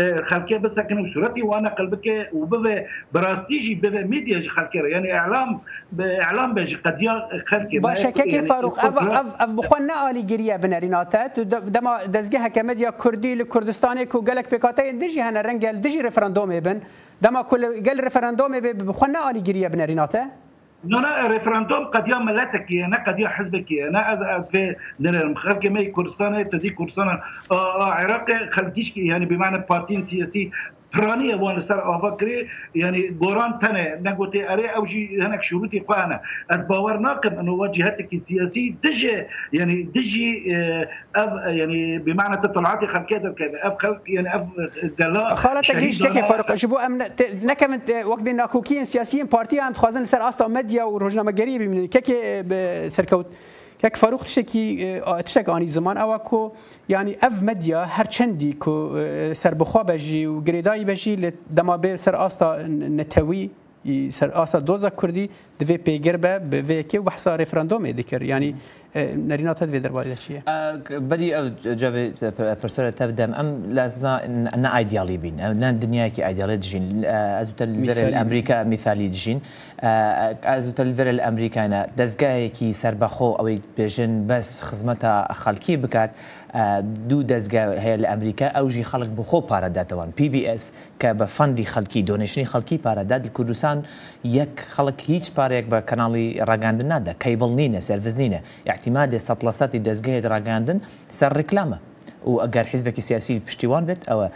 آه، 0.00 0.16
خلکه 0.22 0.56
بسكن 0.58 1.02
بسرعتي 1.10 1.42
وانا 1.42 1.68
قلبك 1.70 2.28
وبب 2.32 2.84
براستيجي 3.12 3.74
بب 3.74 3.96
ميديا 4.10 4.48
خلكه 4.50 4.78
يعني 4.86 5.12
اعلام 5.14 5.58
اعلام 6.00 6.54
بج 6.54 6.74
قد 6.76 6.98
خلكه 7.48 7.78
باشا 7.78 8.10
كيف 8.10 8.26
يعني 8.34 8.46
فاروق 8.46 8.80
اف 8.84 8.98
اف 8.98 9.26
اف 9.42 9.50
بخونا 9.50 9.92
علي 9.94 10.22
جريا 10.22 10.56
بنريناتات 10.56 11.40
دما 11.40 12.04
دزجه 12.06 12.48
كمديا 12.48 12.90
كردي 12.90 13.34
لكردستاني 13.34 14.06
كو 14.06 14.20
قالك 14.20 14.54
بكاتين 14.54 14.98
دجي 14.98 15.22
هنا 15.22 15.40
رنجل 15.40 15.80
دجي 15.80 16.00
ريفرندوم 16.00 16.52
ابن 16.52 16.80
دما 17.22 17.42
كل 17.42 17.84
قال 17.88 18.04
ريفرندوم 18.04 18.60
بخنا 18.60 19.18
علي 19.18 19.40
جريا 19.40 19.68
بنريناته 19.68 20.26
نرى 20.84 21.28
ريفرندوم 21.28 21.84
قد 21.84 22.08
يوم 22.08 22.26
ملتك 22.26 22.66
انا 22.72 23.04
قد 23.06 23.18
يوم 23.18 23.28
حزبك 23.28 23.66
انا 23.72 24.42
في 24.52 24.76
خلق 25.36 25.70
ما 25.70 25.82
كردستان 25.82 26.48
تدي 26.48 26.68
كردستان 26.70 27.18
عراق 27.80 28.24
خلقيش 28.52 28.92
يعني 28.96 29.26
بمعنى 29.26 29.62
بارتين 29.70 30.06
سياسي 30.10 30.50
فرانية 30.96 31.34
وان 31.34 31.64
سر 31.68 31.96
أفكري 31.96 32.48
يعني 32.74 33.16
قران 33.20 33.58
تنا 33.62 34.00
نقولتي 34.10 34.52
أري 34.52 34.66
أو 34.66 34.86
جي 34.86 35.18
هناك 35.22 35.42
شروطي 35.42 35.78
قانا 35.78 36.20
الباور 36.52 36.96
ناقم 36.98 37.38
أنه 37.38 37.52
واجهتك 37.52 38.08
السياسية 38.12 38.74
تجي 38.84 39.22
يعني 39.52 39.82
تجي 39.94 40.54
أب 41.16 41.56
يعني 41.56 41.98
بمعنى 41.98 42.36
تطلعاتي 42.36 42.86
خلقية 42.86 43.16
كذا 43.18 43.58
اف 43.66 43.78
خلق 43.78 44.02
يعني 44.06 44.36
اف 44.36 44.42
دلاء 44.98 45.34
خالتك 45.34 45.74
هيش 45.76 45.98
تكي 45.98 46.22
فرق 46.22 46.64
بو 46.66 46.76
أم 46.76 46.98
نكمن 47.42 47.80
وقت 48.04 48.22
بين 48.22 48.36
ناكوكين 48.36 48.84
سياسيين 48.84 49.26
بارتي 49.26 49.60
عم 49.60 49.72
تخوازن 49.72 50.04
سر 50.04 50.28
أصلا 50.28 50.48
مديا 50.48 50.84
وروجنا 50.84 51.22
مجريبي 51.22 51.68
من 51.68 51.86
كيكي 51.86 52.44
سركوت 52.88 53.26
یک 53.84 53.96
فاروق 53.96 54.22
تشکی 54.24 55.00
تشک 55.24 55.48
آنی 55.48 55.66
زمان 55.66 55.96
اوا 55.98 56.16
کو 56.24 56.50
یعنی 56.88 57.12
اف 57.22 57.42
مدیا 57.42 57.84
هر 57.84 58.04
چندی 58.04 58.50
کو 58.52 58.96
سر 59.36 59.54
بخوا 59.54 59.82
بجی 59.82 60.24
و 60.26 60.40
گریدای 60.40 60.84
بجی 60.84 61.32
دما 61.56 61.76
به 61.76 61.96
سر 61.96 62.14
آستا 62.14 62.62
نتوی 62.66 63.50
سر 64.12 64.30
آسا 64.30 64.60
دوزا 64.60 64.90
کردی 64.90 65.30
دوی 65.58 65.76
پیگر 65.76 66.16
به 66.16 66.38
به 66.62 66.82
که 66.82 67.00
وحسا 67.00 67.36
رفراندوم 67.36 67.86
دکر 67.92 68.22
یعنی 68.22 68.54
نەرینا 69.28 69.54
تەدوێ 69.60 69.80
دەربارەی 69.84 70.12
لە 70.14 70.18
چیە 70.24 70.40
بەری 71.10 71.30
ئەو 71.36 71.44
پرسەرە 72.60 72.92
تەبدەم 73.00 73.32
ئەم 73.38 73.48
لازمە 73.78 74.12
نائیدیاڵی 74.64 75.18
بین 75.22 75.36
نان 75.62 75.74
دنیاکی 75.84 76.20
ئایدیاڵێت 76.26 76.60
دژین 76.64 76.86
ئەزوتەلڤێرل 77.40 78.12
ئەمریکا 78.20 78.56
میثالی 78.72 79.08
دژین 79.14 79.38
ئازوتەلڤێرل 80.50 81.18
ئەمریکانە 81.26 81.80
دەستگایەکی 81.98 82.68
سربەخۆ 82.82 83.28
ئەوەی 83.38 83.58
بێژن 83.78 84.12
بەس 84.28 84.48
خزمەتە 84.68 85.12
خەڵکی 85.42 85.74
بکات 85.82 86.10
دوو 87.08 87.22
دەستگا 87.32 87.62
هەیە 87.84 87.96
لە 88.02 88.06
ئەمریکا 88.12 88.46
ئەوژی 88.56 88.84
خەڵک 88.90 89.10
بخۆ 89.18 89.38
پارەداتەوەن 89.50 90.10
PBS 90.18 90.64
کە 91.00 91.08
بە 91.18 91.26
فەندی 91.36 91.66
خەڵکی 91.72 92.00
دۆنیشتنی 92.10 92.46
خەڵکی 92.52 92.76
پارەدات 92.86 93.22
لە 93.26 93.30
کوردستان 93.36 93.78
یەک 94.38 94.54
خەڵک 94.74 94.98
هیچ 95.10 95.26
پارێک 95.38 95.64
بە 95.72 95.78
کەناڵی 95.88 96.26
ڕگاندن 96.48 96.88
نادا 96.92 97.12
کەیبڵ 97.22 97.50
نینە 97.60 97.80
سرڤز 97.88 98.16
نینە 98.22 98.40
احتیمادێ 98.76 99.18
سە 99.26 99.34
لە 99.46 99.52
سەی 99.58 99.80
دەستگەی 99.86 100.18
ڕاگەاندن 100.32 100.78
سەر 101.18 101.32
ڕیکلامە 101.40 101.78
و 102.26 102.40
ئەگەر 102.46 102.66
حیزبێکی 102.72 103.00
سیاسی 103.00 103.40
پشتیوان 103.40 103.84
بێت 103.86 104.02
ئەوە 104.10 104.26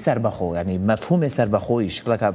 سر 0.06 0.19
بخو 0.19 0.49
بەس 0.52 0.56
يعني 0.56 0.78
مفهوم 0.78 1.28
سر 1.28 1.47
بخو 1.47 1.82
ینی 1.82 1.88
مەفهومێ 1.88 1.89
آه، 1.89 1.89
سربەخۆی 1.89 1.89
آه، 1.89 1.95
شکلەکە 1.97 2.32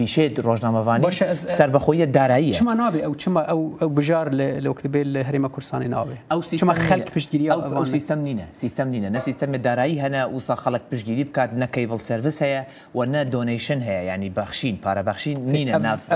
پیشێت 0.00 0.38
ڕۆژنامەوانی 0.40 1.14
سربەخۆیە 1.58 2.06
دارایی 2.14 2.50
چما 2.54 2.74
نابێ 2.74 3.04
او 3.04 3.14
چما 3.14 3.42
ئەو 3.46 3.84
بژار 3.84 4.26
لەوکتبێ 4.60 5.02
لە 5.14 5.26
هەرێمە 5.28 5.48
کورسانی 5.50 5.88
ناوێ 5.88 6.56
چما 6.58 6.74
خلق 6.74 7.08
خەک 7.08 7.34
او, 7.50 7.76
أو 7.84 7.84
سیستم 7.84 8.24
نینە 8.24 8.44
سیستم 8.52 8.88
نینە 8.92 9.16
نە 9.16 9.20
سیستمە 9.28 9.58
دارایی 9.66 10.02
هەنا 10.04 10.24
خلق 10.50 10.58
خەڵک 10.64 10.82
پشتگیری 10.94 11.24
بکات 11.24 11.50
نەکەیبڵ 11.62 12.00
سرویس 12.00 12.42
هەیە 12.42 12.62
و 12.94 13.04
نە 13.06 13.28
دۆنیشن 13.32 13.80
يعني 13.92 14.26
ینی 14.56 14.76
بەخشین 15.02 15.50
مين 15.52 15.74
الناس 15.74 16.12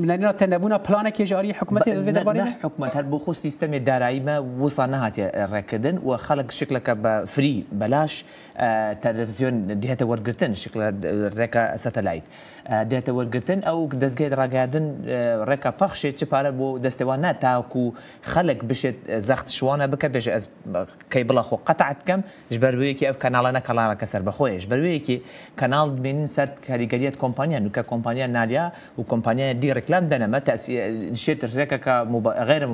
نات 0.00 0.44
تەنەبوونا 0.44 0.78
پلانێکی 0.88 1.22
ژاری 1.30 1.52
حکوومەتی 1.58 1.88
دەبارێ 2.16 2.46
حکوومەت 2.64 2.94
هەر 2.98 3.06
بۆ 3.12 3.18
خۆ 3.24 3.32
سیستەمی 3.32 3.80
داراییمە 3.86 4.36
وسان 4.62 4.90
نهاتێ 4.94 5.18
اه، 5.20 5.46
ڕێکردن 5.50 5.96
و 6.02 6.10
وخلق 6.12 6.50
شکلەکە 6.50 6.94
بە 7.04 7.26
فری 7.26 7.64
بەلاش 7.80 8.12
اه، 8.56 8.94
تەلەڤزیۆن 9.02 9.54
دیێتە 9.80 10.04
وەرگتن 10.10 10.52
شكل 10.54 10.80
ركا 11.38 11.72
اه، 11.72 11.76
ساتلايت 11.76 12.22
دێتە 12.90 13.12
وەرگتن 13.18 13.60
ئەو 13.68 13.78
دەستگای 14.02 14.28
ڕاگادن 14.40 14.86
ڕێکە 15.48 15.70
پەخشێت 15.80 16.14
چ 16.20 16.22
پارە 16.32 16.50
بۆ 16.58 16.66
دەستێوانە 16.86 17.32
تاکو 17.42 17.84
خەلک 18.32 18.58
بشێت 18.68 18.96
زەخت 19.28 19.48
شوانە 19.58 19.86
بکە 19.92 20.08
بێژ 20.14 20.26
ئەس 20.34 20.44
کەی 21.12 21.24
بڵە 21.28 21.42
خۆ 21.48 21.56
قەتعات 21.68 21.98
بکەم 22.02 22.20
ژبەروەیەکی 22.54 23.04
ئەف 23.08 23.16
کەناڵانە 23.22 23.60
کەلاڕەکە 23.66 24.06
سەر 24.12 24.22
بەخۆیش 24.28 24.64
بەروەیەکی 24.70 25.16
کەناڵ 25.60 25.86
ببینین 25.96 26.28
سەر 26.36 26.48
کاریگەریت 26.68 27.16
کۆمپانیا 27.22 27.58
نوکە 27.64 27.82
کۆمپانیا 27.90 28.26
نالیا 28.36 28.66
و 28.98 29.02
کۆمپانیای 29.12 29.54
دی 29.60 29.70
ڕکلام 29.78 30.04
دەنەمە 30.12 30.40
تاسیشێت 30.48 31.40
ڕێکەکە 31.58 31.94
غێرە 32.48 32.68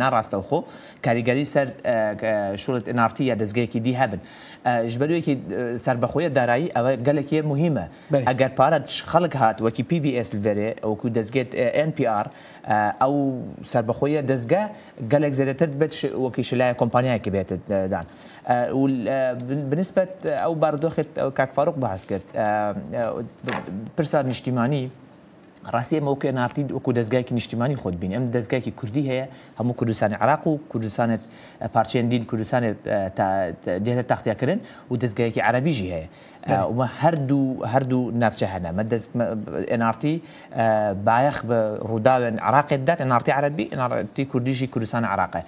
ناڕاستە 0.00 0.36
و 0.40 0.44
خۆ 0.48 0.58
کاریگەری 1.06 1.44
سەر 1.54 1.66
شولت 2.62 2.84
ئەنارتی 2.90 3.24
یا 3.30 3.34
دەستگەیەکی 3.42 3.80
دی 3.86 3.94
هەبن 4.00 4.20
ژبەروەیەکی 4.94 5.34
سەر 5.84 5.96
بەخۆیە 6.02 6.30
دارایی 6.38 6.68
ئەوە 6.76 6.90
گەلێکی 7.06 7.40
مهمە 7.52 7.84
ئەگەر 8.30 8.52
پارە 8.58 8.78
شخ 8.96 9.12
خلق 9.18 9.36
هات 9.36 10.36
دزجيت 11.08 11.54
ان 11.54 11.90
بي 11.90 12.08
ار 12.08 12.28
او 12.28 12.28
NPR 12.28 12.28
ئەو 13.02 13.42
سربەخۆیە 13.72 14.20
دەستگە 14.30 14.62
زاد 15.12 15.32
زیێتر 15.38 15.68
وكي 15.74 16.08
وەکی 16.08 16.42
شلایە 16.48 17.18
كي 17.24 17.30
بيت 17.30 17.52
دان 17.68 18.04
وبالنسبه 18.50 20.06
او 20.26 20.54
باردوخت 20.54 21.00
كاك 21.34 21.52
فاروق 21.54 21.76
بحسكت 21.78 22.22
برسال 23.98 24.26
اجتماعي 24.26 24.90
ڕاستی 25.74 25.94
ئەمە 25.98 26.08
ئەوکە 26.12 26.30
ناردید 26.40 26.68
وەکو 26.76 26.90
دەستگایکی 26.98 27.34
نیشتیمانی 27.38 27.76
خۆت 27.82 27.96
بین 28.02 28.12
ئەم 28.16 28.24
دەستگایکی 28.36 28.70
کوردی 28.80 29.02
هەیە 29.10 29.26
هەموو 29.58 29.74
کوردستانی 29.78 30.14
عراق 30.22 30.42
و 30.50 30.52
کوردستانت 30.72 31.20
پارچێندین 31.74 32.22
کوردستانت 32.30 32.76
دێتە 33.84 34.04
تەختیاکردن 34.10 34.60
و 34.90 34.94
دەستگایکی 35.02 35.40
عربیژی 35.48 35.88
هەیە 35.94 36.06
ومە 36.74 36.86
هەردوو 37.02 37.64
هەردوو 37.72 38.10
نافچە 38.22 38.46
هەنا 38.54 38.70
مە 38.78 38.82
ئەنارتی 39.72 40.14
بایەخ 41.08 41.36
بە 41.48 41.58
ڕووداوێن 41.90 42.36
عراقێتدات 42.48 42.98
ئەنارتی 43.04 43.32
عربی 43.38 43.64
ئەنارەتی 43.72 44.24
کوردیژی 44.32 44.66
کوردستان 44.72 45.04
عراقە 45.14 45.40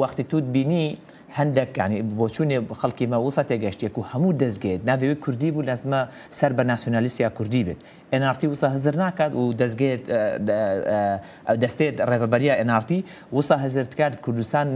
وەختی 0.00 0.24
توت 0.30 0.44
بینی 0.54 0.86
هەندێک 1.38 1.70
ینی 1.82 1.98
بۆچوونێ 2.18 2.58
خەڵکی 2.80 3.06
مە 3.12 3.18
وسە 3.26 3.42
تێگەشتێک 3.50 3.94
و 3.98 4.02
هەموو 4.12 4.32
دەستگێت 4.42 4.80
ناوێت 4.90 5.18
کوردی 5.24 5.50
بوو 5.54 5.66
لەزمە 5.70 6.00
سەر 6.38 6.50
بە 6.58 6.62
ناسیۆنالیستیا 6.70 7.28
کوردی 7.38 7.62
بێت 7.66 7.80
NRT 8.20 8.44
وسا 8.44 8.68
هزر 8.74 8.96
ناکات 8.96 9.34
و 9.34 9.52
دەستگێت 9.58 10.02
دەستێت 11.62 11.96
ڕێبەریە 12.10 12.54
NRT 12.68 12.90
وسا 13.36 13.56
هەزرتکات 13.64 14.12
کوردستان 14.24 14.68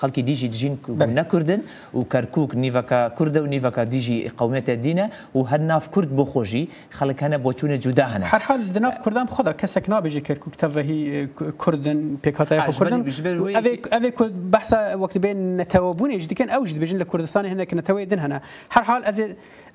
خەڵکی 0.00 0.18
دیژی 0.28 0.48
دژین 0.54 0.74
نەکردن 1.18 1.60
و 1.98 2.04
کەرکک 2.12 2.50
نیڤەکە 2.62 3.00
کووردە 3.16 3.38
و 3.38 3.46
نیڤەکە 3.52 3.78
دیژی 3.92 4.18
قومێتە 4.38 4.74
دینە 4.84 5.06
و 5.38 5.48
هەر 5.50 5.60
ناف 5.70 5.84
کورد 5.94 6.08
بۆ 6.16 6.24
خۆشی 6.32 6.64
خەڵک 6.98 7.18
هەنە 7.24 7.38
بۆ 7.44 7.50
چوونە 7.58 7.76
جودا 7.84 8.06
هەنە 8.14 8.26
هەرحال 8.34 8.60
دناف 8.74 8.96
کوردان 9.04 9.26
خۆدا 9.34 9.52
کەسێک 9.62 9.84
نابێژی 9.92 10.22
کەرکک 10.28 10.54
تەڤهی 10.62 11.00
کوردن 11.62 11.98
پێکاتایکردن 12.26 13.02
ئەێ 13.90 14.10
کورد 14.18 14.34
بەسا 14.54 14.78
وەکت 15.02 15.16
بێن 15.24 15.38
نەتەوەبوونیش 15.60 16.24
دیکەن 16.30 16.48
ئەوش 16.54 16.68
دبژین 16.76 16.98
لە 17.02 17.04
کوردستانی 17.12 17.48
هەنێک 17.54 17.70
نەتەوەی 17.78 18.06
دن 18.10 18.20
هەنە 18.24 18.38
هەرحال 18.76 19.02
ئەزێ 19.08 19.24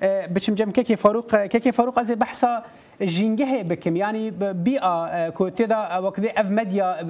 بچم 0.02 0.54
جم 0.54 0.70
كيكي 0.70 0.96
فاروق 0.96 1.44
كيكي 1.46 1.72
فاروق 1.72 1.98
از 1.98 2.12
بحثا 2.12 2.62
جنگه 3.02 3.62
بكم 3.62 3.96
يعني 3.96 4.30
بيئة 4.40 5.28
كوتيدا 5.30 5.98
وكذا 5.98 6.28
اف 6.36 6.50
مديا 6.50 7.00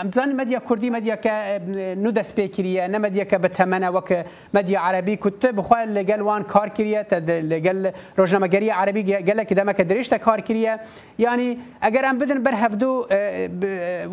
امزان 0.00 0.36
مديا 0.36 0.58
كردي 0.58 0.90
مديا 0.90 1.14
ك 1.14 1.26
ندس 2.04 2.32
بكريا 2.32 2.86
نمديا 2.86 3.24
ك 3.24 3.34
بتمنى 3.34 3.88
وك 3.88 4.14
مديا 4.54 4.78
عربي 4.78 5.16
كنت 5.16 5.46
بخوال 5.46 5.94
لقال 5.94 6.22
وان 6.22 6.42
كار 6.42 6.68
كريا 6.68 7.02
لقال 7.42 7.92
روجنامه 8.18 8.60
عربي 8.72 9.14
قال 9.14 9.36
لك 9.36 9.52
دمك 9.52 9.80
دريشتا 9.82 10.16
كار 10.16 10.40
كريا 10.40 10.80
يعني 11.18 11.58
اگر 11.84 12.04
ام 12.04 12.18
بدن 12.18 12.42
بر 12.42 12.54
هفدو 12.54 13.06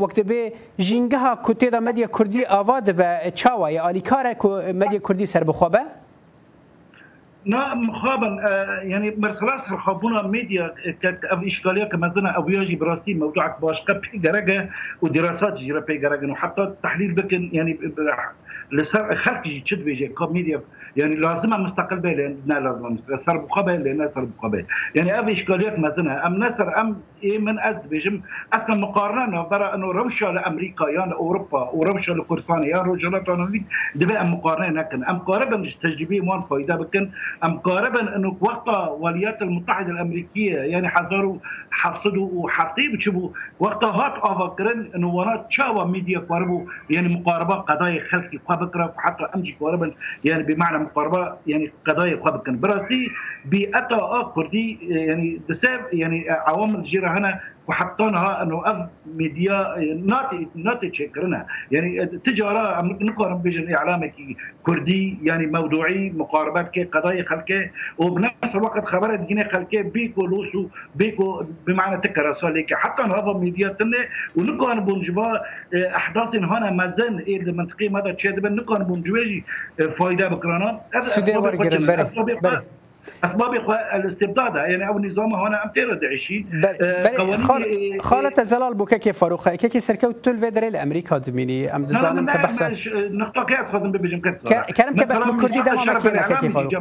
وقت 0.04 0.20
به 0.20 0.52
جنگه 0.82 1.34
كوتيدا 1.44 1.80
مديا 1.80 2.08
كردي 2.08 2.46
آواد 2.46 2.96
به 2.96 3.20
چاوا 3.30 3.68
يا 3.70 3.90
اليكار 3.90 4.36
مديا 4.74 5.00
كردي 5.00 5.26
سر 5.26 5.44
بخوبه 5.44 6.07
نعم 7.48 7.92
خابا 7.92 8.28
آه، 8.48 8.80
يعني 8.84 9.16
مرخلاص 9.18 9.62
خابونا 9.86 10.22
ميديا 10.28 10.74
إشكالية 11.32 11.84
كما 11.84 12.14
زنا 12.16 12.30
أو 12.30 12.50
ياجي 12.50 12.76
براسي 12.76 13.14
موضوعك 13.14 13.62
باش 13.62 13.78
قبي 13.78 14.18
درجة 14.18 14.70
ودراسات 15.02 15.54
جرى 15.54 15.80
بي 15.82 15.98
درجة 15.98 16.32
وحتى 16.32 16.74
تحليل 16.84 17.12
بكن 17.14 17.50
يعني 17.54 17.80
لسر 18.72 19.16
خلقي 19.16 19.60
جد 19.60 19.86
بيجي 19.86 20.08
كوميديا 20.08 20.62
يعني 20.96 21.16
لازم 21.16 21.50
مستقل 21.50 22.00
بيه 22.00 22.12
لان 22.14 22.38
لازم 22.64 22.86
مستقل 22.86 23.20
سر 23.26 23.38
بقبل 23.38 23.84
لان 23.84 24.10
سر 24.16 24.26
بقبل 24.38 24.66
يعني 24.96 25.20
ابي 25.20 25.34
اشكاليات 25.34 25.80
ما 25.80 25.90
مثلا 25.90 26.28
ام 26.28 26.36
نسر 26.44 26.80
ام 26.82 26.98
ايه 27.24 27.40
من 27.40 27.60
از 27.60 27.76
بيجم 27.90 28.22
اصلا 28.54 28.78
مقارنه 28.82 29.42
برا 29.44 29.76
انه 29.76 29.92
روشه 29.92 30.32
لامريكا 30.32 30.84
يا 30.86 31.02
اوروبا 31.14 31.70
وروشه 31.70 32.14
لقرصانيا 32.14 32.68
يا 32.68 32.82
رجلات 32.82 33.30
انا 33.30 33.62
دبي 33.96 34.14
ام 34.18 34.34
مقارنه 34.34 34.70
لكن 34.70 35.04
ام 35.04 35.18
قاربا 35.18 35.58
مش 35.58 35.76
تجربه 35.76 36.20
مون 36.22 36.42
فايده 36.42 36.76
بكن 36.76 37.10
ام 37.46 37.58
قاربا 37.60 38.16
انه 38.16 38.38
وقت 38.42 38.68
الولايات 38.70 39.42
المتحده 39.42 39.92
الامريكيه 39.92 40.56
يعني 40.58 40.88
حضروا 40.90 41.38
حفصدوا 41.72 42.30
وحطيب 42.34 43.00
شبو 43.02 43.34
وقتها 43.60 43.90
هات 43.92 44.14
افكرن 44.22 44.90
انه 44.96 45.08
ورا 45.08 45.38
تشاوا 45.50 45.84
ميديا 45.84 46.20
قاربوا 46.20 46.66
يعني 46.90 47.14
مقاربه 47.14 47.54
قضايا 47.54 48.04
خلقي 48.12 48.38
خابكرة 48.58 48.94
حتى 48.98 49.24
أمشي 49.36 49.56
قربا 49.60 49.92
يعني 50.26 50.44
بمعنى 50.44 50.78
مقاربة 50.78 51.36
يعني 51.48 51.72
قضايا 51.88 52.20
خابكرة 52.26 52.52
براسي 52.54 53.08
بأتا 53.46 54.00
أخر 54.22 54.48
دي 54.48 54.80
يعني 54.82 55.42
دساب 55.50 55.86
يعني 55.94 56.26
عوامل 56.30 56.84
جيرة 56.84 57.18
هنا 57.18 57.40
وحطيناها 57.68 58.44
انه 58.44 58.62
اف 58.66 58.90
ميديا 59.06 59.56
ناتي 60.06 60.48
ناتي 60.56 60.90
تشكرنا 60.90 61.46
يعني 61.72 62.06
تجارة 62.06 62.82
نقارن 62.82 63.38
بين 63.38 63.76
اعلامك 63.76 64.14
كردي 64.64 65.18
يعني 65.24 65.46
موضوعي 65.48 66.10
مقاربات 66.18 66.72
كي 66.72 66.84
قضايا 66.84 67.24
خلقه 67.24 67.70
وبنفس 67.98 68.56
الوقت 68.56 68.86
خبرت 68.86 69.30
جنيه 69.30 69.48
خلقه 69.54 69.82
بيكو 69.82 70.26
لوسو 70.26 70.68
بيكو 70.96 71.44
بمعنى 71.68 72.02
تكرا 72.02 72.34
صالك 72.34 72.74
حتى 72.74 73.02
هذا 73.04 73.34
ميديا 73.34 73.68
تنه 73.70 73.98
ونقارن 74.36 74.80
بونجبا 74.86 75.22
آه، 75.74 75.96
احداث 75.96 76.36
هنا 76.36 76.72
مازن 76.72 77.20
ايه 77.20 77.42
المنطقي 77.42 77.90
ماذا 77.90 78.12
تشاد 78.12 78.46
نقارن 78.46 78.84
بونجواجي 78.84 79.44
آه، 79.82 79.84
فايده 79.86 80.28
بكرانا 80.28 80.82
سيدي 81.00 81.38
اطبابق 83.24 83.72
الاستبداد 83.96 84.56
يعني 84.56 84.88
او 84.88 85.00
نظام 85.00 85.34
هنا 85.34 85.64
ام 85.66 85.70
تيرا 85.70 85.96
داعشي 85.96 86.46
آه، 86.82 87.38
خالت 87.38 87.66
إيه، 88.34 88.38
إيه. 88.38 88.44
زلال 88.44 88.74
بوكا 88.74 88.98
كي 88.98 89.14
فاروق 89.14 89.50
كي 89.50 89.80
سركو 89.80 90.12
تول 90.12 90.38
فيدري 90.38 90.68
الامريكا 90.68 91.18
دميني 91.18 91.76
ام 91.76 91.82
نظام 91.84 92.26
كبحث 92.32 92.62
آه، 92.62 92.72
نقطه 92.96 93.44
كي 93.44 93.56
خدم 93.72 93.92
بجم 93.92 94.20
كلام 94.22 94.64
كبس 94.92 95.20
كردي 95.24 95.62
دما 95.62 96.36
كي 96.42 96.50
فاروق 96.50 96.74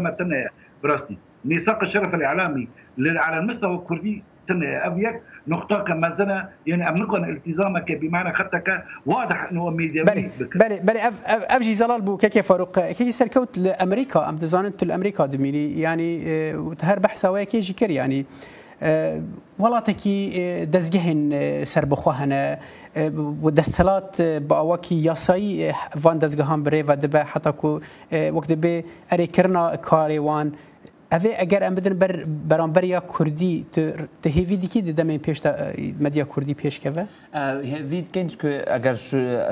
براستي 0.82 1.18
ميثاق 1.44 1.82
الشرف 1.82 2.14
الاعلامي 2.14 2.68
على 3.00 3.38
المستوى 3.38 3.74
الكردي 3.74 4.22
سنة 4.48 4.66
أبيك 4.86 5.22
نقطة 5.48 5.76
كما 5.78 6.16
زنا 6.18 6.48
يعني 6.66 6.88
أمنكم 6.88 7.24
التزامك 7.24 7.92
بمعنى 7.92 8.34
خطك 8.34 8.84
واضح 9.06 9.48
أنه 9.50 9.70
ميديا 9.70 10.02
بلي 10.04 10.28
بلي 10.54 10.78
بلي 10.80 11.08
أف 11.08 11.14
أفجي 11.26 11.74
زلال 11.74 12.00
بو 12.00 12.16
كيكي 12.16 12.42
فاروق 12.42 12.80
كيكي 12.80 13.12
سركوت 13.12 13.58
لأمريكا 13.58 14.28
أم 14.28 14.36
دزانت 14.36 14.82
الأمريكا 14.82 15.26
دميني 15.26 15.80
يعني 15.80 16.22
وتهر 16.54 16.96
آه، 16.96 17.00
بحث 17.00 17.26
كي 17.26 17.60
جكر 17.60 17.90
يعني 17.90 18.24
آه، 18.82 19.20
وڵاتێکی 19.60 20.36
آه، 20.38 20.64
دەستگەهێن 20.68 21.20
سربەخوا 21.64 22.12
هەنە 22.20 22.42
دەستەلات 23.56 24.20
باواکی 24.20 24.96
یاسایی 25.04 25.72
وان 26.04 26.18
دەستگەهان 26.20 26.60
برێ 26.60 26.84
و 26.88 26.92
دەبە 27.04 27.16
حتا 27.32 27.54
و 27.66 27.80
وەک 28.12 28.44
دەبێ 28.52 28.76
ئەرێکردنا 29.12 29.78
اوی 31.12 31.30
اگر 31.38 31.62
ام 31.64 31.74
بدن 31.74 31.94
بر 31.98 32.24
برانبر 32.48 32.84
یا 32.84 33.00
کوردی 33.00 33.64
ته 34.22 34.26
هیوی 34.26 34.56
دیکی 34.56 34.82
د 34.82 34.90
دمه 34.98 35.18
پیش 35.18 35.38
مدیا 36.02 36.24
کوردی 36.24 36.54
پیش 36.54 36.80
کوه 36.80 37.04
هیوی 37.62 38.04
کنج 38.14 38.36
که 38.36 38.64
اگر 38.66 38.94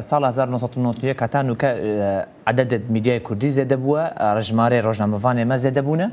سال 0.01 0.25
1991 0.25 1.17
کتانو 1.19 1.55
که 1.55 2.27
عدد 2.47 2.91
میدیای 2.91 3.21
کوردی 3.21 3.51
زیاده 3.51 3.77
بووە 3.77 4.03
ڕژمارە 4.39 4.79
ڕۆژنامەوانێ 4.87 5.45
مە 5.51 5.57
زیاده 5.63 5.83
بوونە 5.87 6.09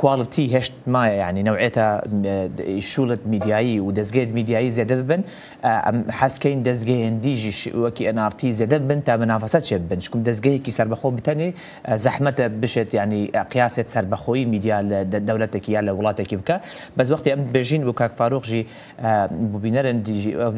کوالڵتی 0.00 0.44
هێشت 0.54 0.74
مایە 0.94 1.16
ینی 1.28 1.42
نەوعێتە 1.48 1.86
شوڵت 2.92 3.20
میدیایی 3.32 3.80
و 3.80 3.92
دەستگێت 3.96 4.28
میدیایی 4.38 4.70
زیاده 4.76 4.96
ببن 4.96 5.22
حەسکەین 6.20 6.58
دەستگەهێندیژی 6.68 7.54
وەکی 7.84 8.04
ئەنارتی 8.08 8.50
زیاده 8.58 8.78
بن 8.78 9.00
تا 9.00 9.14
بەنافەسە 9.20 9.56
چێ 9.68 9.72
بن 9.88 9.98
چکم 9.98 10.20
دەستگەیەکی 10.28 10.70
سربەخۆ 10.78 11.08
بتەنێ 11.18 11.48
زەحمەتە 12.04 12.44
بشێت 12.62 12.90
ینی 13.00 13.22
قیاسێت 13.50 13.88
سربەخۆی 13.94 14.44
میدیا 14.52 14.78
لە 15.12 15.18
دەولەتێکی 15.28 15.68
یا 15.76 15.80
لە 15.86 15.92
وڵاتێکی 16.00 16.34
بکە 16.40 16.56
بەزوەختی 16.98 17.30
ئەم 17.34 17.42
بێژین 17.54 17.82
و 17.88 17.92
کاکفاارۆخژی 18.00 18.62
ببینەرن 19.54 19.98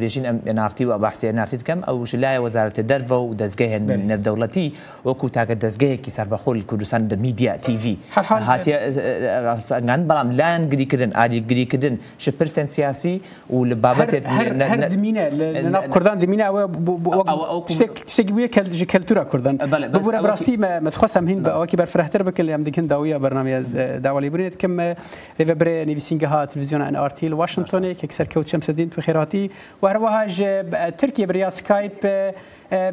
بێژین 0.01 0.25
ئەم 0.29 0.37
ئەنارتی 0.47 0.83
و 0.89 0.93
بەحسیە 1.03 1.31
نارتیت 1.39 1.63
کەم 1.67 1.79
ئەو 1.87 1.97
شلایە 2.11 2.39
وەزارەتە 2.45 2.81
دەرەوە 2.89 3.17
و 3.27 3.29
دەستگەهێن 3.41 3.83
نەدەوڵەتی 4.11 4.67
وەکو 5.09 5.27
تاگە 5.37 5.55
دەستگەیەکی 5.65 6.09
سربەخۆل 6.17 6.59
کوردستان 6.69 7.01
دە 7.11 7.15
میدیا 7.25 7.53
تیV 7.65 7.83
هاان 8.13 10.01
بەڵام 10.09 10.27
لایەن 10.39 10.63
گریکردن 10.71 11.11
ئالیگریکردن 11.17 11.95
ش 12.17 12.25
پرسن 12.29 12.65
سیاسی 12.65 13.21
و 13.49 13.57
لە 13.69 13.75
بابەتێت 13.83 14.25
ناف 15.73 15.85
کوردان 15.93 16.17
دمینە 16.21 16.45
شتێک 17.73 18.29
بووە 18.35 18.47
کەلژی 18.57 18.85
کەلتورا 18.93 19.23
کوردن 19.31 19.55
بە 19.93 20.21
ڕاستی 20.31 20.55
مەخواستم 20.87 21.25
هین 21.29 21.39
بە 21.45 21.51
ئەوکی 21.55 21.77
بەرفرەتر 21.81 22.21
بکرد 22.27 22.45
لەم 22.47 22.61
دیکن 22.67 22.85
داویە 22.91 23.17
بەنامە 23.23 23.53
داوای 24.05 24.29
برێت 24.33 24.55
کەم 24.61 24.73
لێوە 25.39 25.55
برێ 25.61 25.75
نویسینگە 25.91 26.27
هات 26.33 26.49
تلویزیۆن 26.53 26.81
ئەن 26.87 26.95
ئارتیل 27.01 27.33
واشنگتۆنێک 27.33 27.97
کەکسەر 28.01 28.25
کەوت 28.33 28.47
چەمسەدین 28.51 28.87
تو 28.95 29.01
خێراتی 29.05 29.51
و 29.81 29.85
هەروەها 29.89 30.35
ترکیە 30.99 31.25
بریا 31.29 31.49
سکایپ 31.49 31.99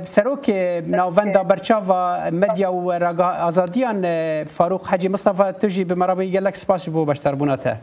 سروک 0.04 0.50
ناوند 0.86 1.48
برچاوا 1.48 2.30
مدیا 2.30 2.72
و 2.72 2.92
راگا 2.92 3.24
آزادیان 3.24 4.02
فاروق 4.44 4.86
حجی 4.86 5.08
مصطفى 5.08 5.52
تجي 5.60 5.84
بمرابي 5.84 6.30
گلک 6.30 6.56
سپاس 6.56 6.88
بو 6.88 7.04
بشتر 7.04 7.34
بوناته 7.34 7.76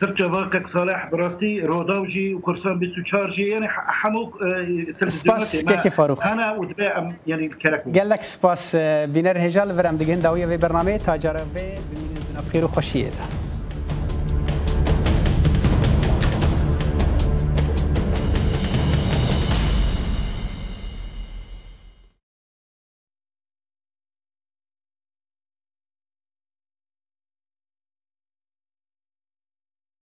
ترجمة 0.00 0.48
كك 0.50 0.66
صالح 0.72 1.08
براستي 1.12 1.60
روداوجي 1.60 2.34
وكرسان 2.34 2.72
24 3.12 3.30
جي 3.32 3.48
يعني 3.48 3.66
حموك 3.68 4.38
آه، 4.42 5.06
سباس 5.08 5.64
كيكي 5.64 5.90
فاروق 5.90 6.24
انا 6.26 6.52
وتباع 6.52 7.08
يعني 7.26 7.46
الكركو 7.46 7.92
قال 7.92 8.08
لك 8.08 8.22
سباس 8.22 8.74
آه، 8.80 9.04
بنر 9.06 9.38
هجال 9.46 9.76
فرام 9.76 9.96
دقين 9.96 10.20
داوية 10.20 10.46
في 10.46 10.56
برنامج 10.56 10.98
تاجر 10.98 11.38
في 11.38 11.78
بخير 12.48 12.64
وخشيه 12.64 13.51